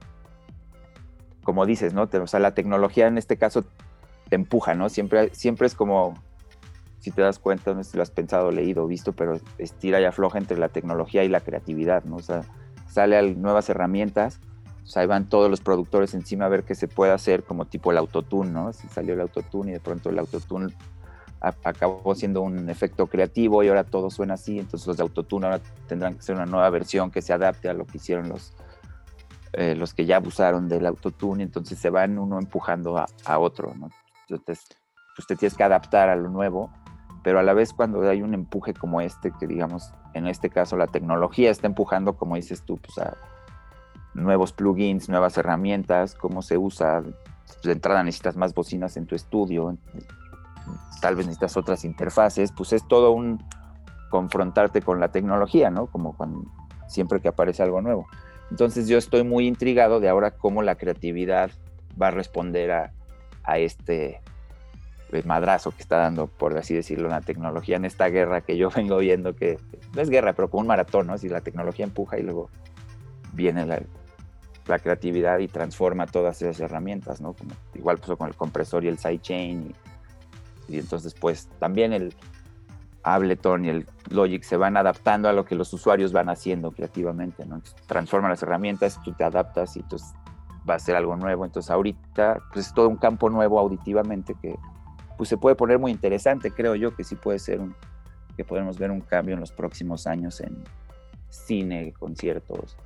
[1.43, 2.03] como dices, ¿no?
[2.03, 3.65] o sea, la tecnología en este caso
[4.29, 4.89] te empuja, ¿no?
[4.89, 6.15] Siempre, siempre es como,
[6.99, 10.05] si te das cuenta, no sé si lo has pensado, leído, visto, pero estira y
[10.05, 12.17] afloja entre la tecnología y la creatividad, ¿no?
[12.17, 12.43] O sea,
[12.89, 14.41] sale nuevas herramientas
[14.87, 17.65] o sea, ahí van todos los productores encima a ver qué se puede hacer, como
[17.65, 18.73] tipo el autotune, ¿no?
[18.73, 20.73] Si salió el autotune y de pronto el autotune
[21.41, 25.61] acabó siendo un efecto creativo y ahora todo suena así, entonces los de autotune ahora
[25.89, 28.55] tendrán que ser una nueva versión que se adapte a lo que hicieron los,
[29.55, 33.75] eh, los que ya abusaron del autotune, entonces se van uno empujando a, a otro,
[33.75, 33.91] ¿no?
[34.29, 34.67] Entonces,
[35.17, 36.71] pues te tienes que adaptar a lo nuevo,
[37.25, 40.77] pero a la vez cuando hay un empuje como este, que digamos, en este caso
[40.77, 43.17] la tecnología está empujando, como dices tú, pues a
[44.17, 47.03] nuevos plugins, nuevas herramientas, cómo se usa.
[47.63, 49.77] De entrada necesitas más bocinas en tu estudio,
[51.01, 53.43] tal vez necesitas otras interfaces, pues es todo un
[54.11, 55.87] confrontarte con la tecnología, ¿no?
[55.87, 56.45] Como cuando,
[56.89, 58.07] siempre que aparece algo nuevo.
[58.51, 61.51] Entonces yo estoy muy intrigado de ahora cómo la creatividad
[62.01, 62.93] va a responder a,
[63.43, 64.21] a este
[65.11, 68.71] pues, madrazo que está dando, por así decirlo, la tecnología en esta guerra que yo
[68.75, 69.59] vengo viendo que
[69.95, 71.19] no es guerra, pero como un maratón, ¿no?
[71.19, 72.51] Si la tecnología empuja y luego
[73.33, 73.81] viene la,
[74.67, 77.35] la creatividad y transforma todas esas herramientas, ¿no?
[77.75, 79.75] Igual con el compresor y el sidechain.
[80.69, 82.15] Y, y entonces, pues también el
[83.07, 87.47] Ableton y el Logic se van adaptando a lo que los usuarios van haciendo creativamente,
[87.47, 87.63] ¿no?
[87.87, 90.13] transforman las herramientas, tú te adaptas y entonces
[90.69, 91.45] va a ser algo nuevo.
[91.45, 94.57] Entonces, ahorita, pues es todo un campo nuevo auditivamente que
[95.17, 97.75] pues se puede poner muy interesante, creo yo que sí puede ser un,
[98.37, 100.63] que podemos ver un cambio en los próximos años en
[101.31, 102.77] cine, conciertos,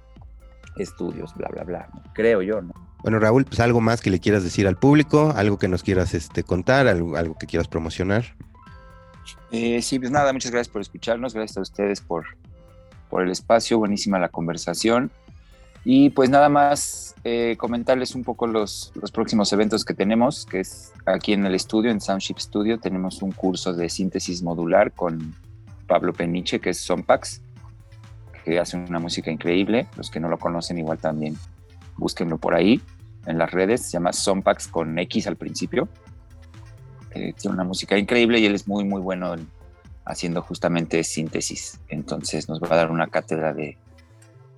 [0.77, 2.73] estudios, bla, bla, bla, creo yo, ¿no?
[3.03, 6.12] Bueno, Raúl, pues algo más que le quieras decir al público, algo que nos quieras
[6.12, 8.37] este, contar, algo, algo que quieras promocionar.
[9.51, 12.27] Eh, sí, pues nada, muchas gracias por escucharnos, gracias a ustedes por,
[13.09, 15.11] por el espacio, buenísima la conversación.
[15.83, 20.61] Y pues nada más eh, comentarles un poco los, los, próximos eventos que tenemos, que
[20.61, 25.35] es aquí en el estudio, en Soundship Studio, tenemos un curso de síntesis modular con
[25.87, 27.41] Pablo Peniche, que es Sompax
[28.43, 29.86] que hace una música increíble.
[29.97, 31.36] Los que no lo conocen igual también
[31.97, 32.80] búsquenlo por ahí
[33.26, 33.82] en las redes.
[33.82, 35.88] Se llama Sompax con X al principio.
[37.12, 39.34] Eh, tiene una música increíble y él es muy, muy bueno
[40.05, 41.80] haciendo justamente síntesis.
[41.88, 43.76] Entonces nos va a dar una cátedra de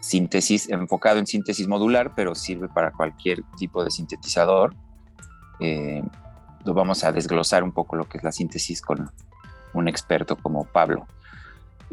[0.00, 4.74] síntesis enfocado en síntesis modular, pero sirve para cualquier tipo de sintetizador.
[5.60, 6.02] Eh,
[6.64, 9.10] vamos a desglosar un poco lo que es la síntesis con
[9.74, 11.06] un experto como Pablo.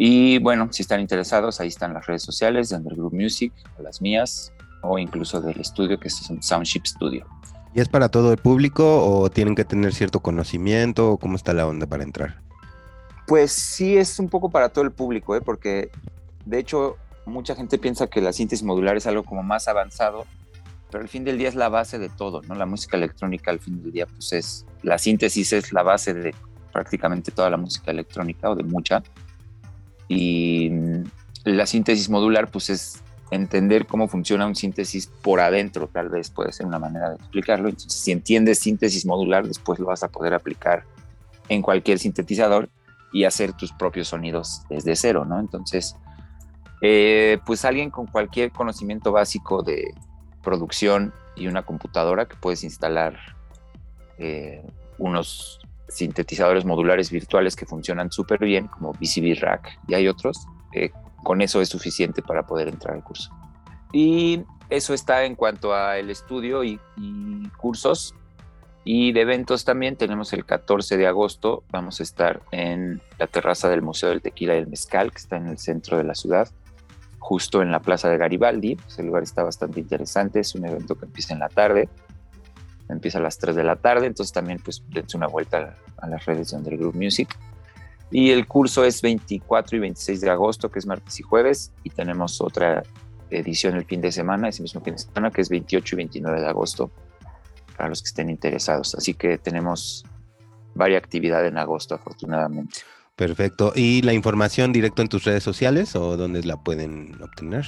[0.02, 3.52] Y bueno, si están interesados, ahí están las redes sociales de Underground Music,
[3.84, 7.28] las mías, o incluso del estudio que es Soundship Studio.
[7.76, 11.52] ¿Y es para todo el público o tienen que tener cierto conocimiento o cómo está
[11.52, 12.40] la onda para entrar?
[13.28, 15.42] Pues sí es un poco para todo el público, ¿eh?
[15.42, 15.92] porque
[16.46, 16.96] de hecho
[17.26, 20.26] mucha gente piensa que la síntesis modular es algo como más avanzado,
[20.90, 22.56] pero al fin del día es la base de todo, ¿no?
[22.56, 26.34] La música electrónica al fin del día pues es, la síntesis es la base de
[26.72, 29.04] prácticamente toda la música electrónica o de mucha.
[30.10, 30.72] Y
[31.46, 33.02] la síntesis modular, pues es
[33.32, 37.70] entender cómo funciona un síntesis por adentro, tal vez puede ser una manera de explicarlo.
[37.70, 40.84] Entonces, si entiendes síntesis modular, después lo vas a poder aplicar
[41.48, 42.70] en cualquier sintetizador
[43.14, 45.40] y hacer tus propios sonidos desde cero, ¿no?
[45.40, 45.96] Entonces,
[46.82, 49.94] eh, pues alguien con cualquier conocimiento básico de
[50.42, 53.18] producción y una computadora que puedes instalar
[54.18, 54.66] eh,
[54.98, 55.59] unos
[55.90, 60.48] sintetizadores modulares virtuales que funcionan súper bien, como BCB Rack y hay otros.
[60.74, 60.92] Eh,
[61.24, 63.32] con eso es suficiente para poder entrar al curso.
[63.92, 66.80] Y eso está en cuanto al estudio y,
[67.58, 68.16] cursos.
[68.86, 73.70] Y de eventos también tenemos el 14 de agosto, vamos a estar en la terraza
[73.70, 76.50] del Museo del Tequila y el Mezcal, que está en el centro de la ciudad,
[77.20, 78.78] justo en la Plaza de Garibaldi.
[78.88, 81.90] Ese lugar está bastante interesante, es un evento que empieza en la tarde
[82.90, 86.26] empieza a las 3 de la tarde, entonces también pues dense una vuelta a, las
[86.26, 87.30] redes de Underground Music.
[88.12, 91.92] Y el curso es 24 y 26 de agosto, que es martes y jueves, y
[91.92, 92.84] tenemos otra
[93.30, 96.42] edición el fin de semana, ese mismo fin de semana, que es 28 y 29
[96.42, 96.90] de agosto,
[97.78, 98.96] para los que estén interesados.
[98.96, 100.04] Así que tenemos
[100.74, 102.80] varias actividades en agosto, afortunadamente.
[103.16, 103.74] Perfecto.
[103.76, 107.66] ¿Y la información directo en tus redes sociales o dónde la pueden obtener?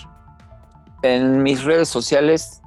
[1.03, 2.60] En mis redes sociales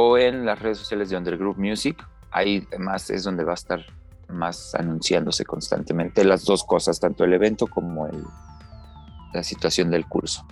[0.00, 2.06] o en las redes sociales de Undergroup Music.
[2.30, 3.84] Ahí además es donde va a estar
[4.28, 8.22] más anunciándose constantemente las dos cosas, tanto el evento como el,
[9.34, 10.46] la situación del curso.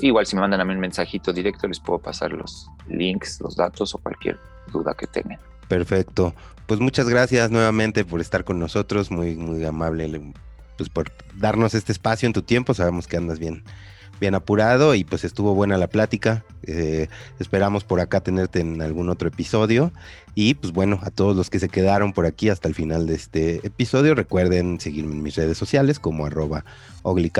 [0.00, 3.54] Igual si me mandan a mí un mensajito directo les puedo pasar los links, los
[3.54, 4.36] datos o cualquier
[4.72, 5.38] duda que tengan.
[5.68, 6.34] Perfecto.
[6.66, 10.32] Pues muchas gracias nuevamente por estar con nosotros, muy muy amable
[10.76, 12.74] pues por darnos este espacio en tu tiempo.
[12.74, 13.62] Sabemos que andas bien,
[14.20, 16.44] bien apurado y pues estuvo buena la plática.
[16.62, 17.08] Eh,
[17.38, 19.92] esperamos por acá tenerte en algún otro episodio.
[20.34, 23.14] Y pues bueno, a todos los que se quedaron por aquí hasta el final de
[23.14, 26.64] este episodio, recuerden seguirme en mis redes sociales como arroba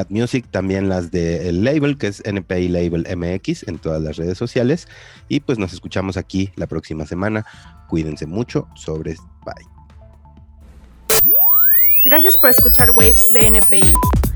[0.08, 4.88] Music, también las del label que es NPI Label MX en todas las redes sociales.
[5.28, 7.46] Y pues nos escuchamos aquí la próxima semana.
[7.88, 9.66] Cuídense mucho, sobre bye.
[12.06, 14.29] Gracias por escuchar Waves de NPI.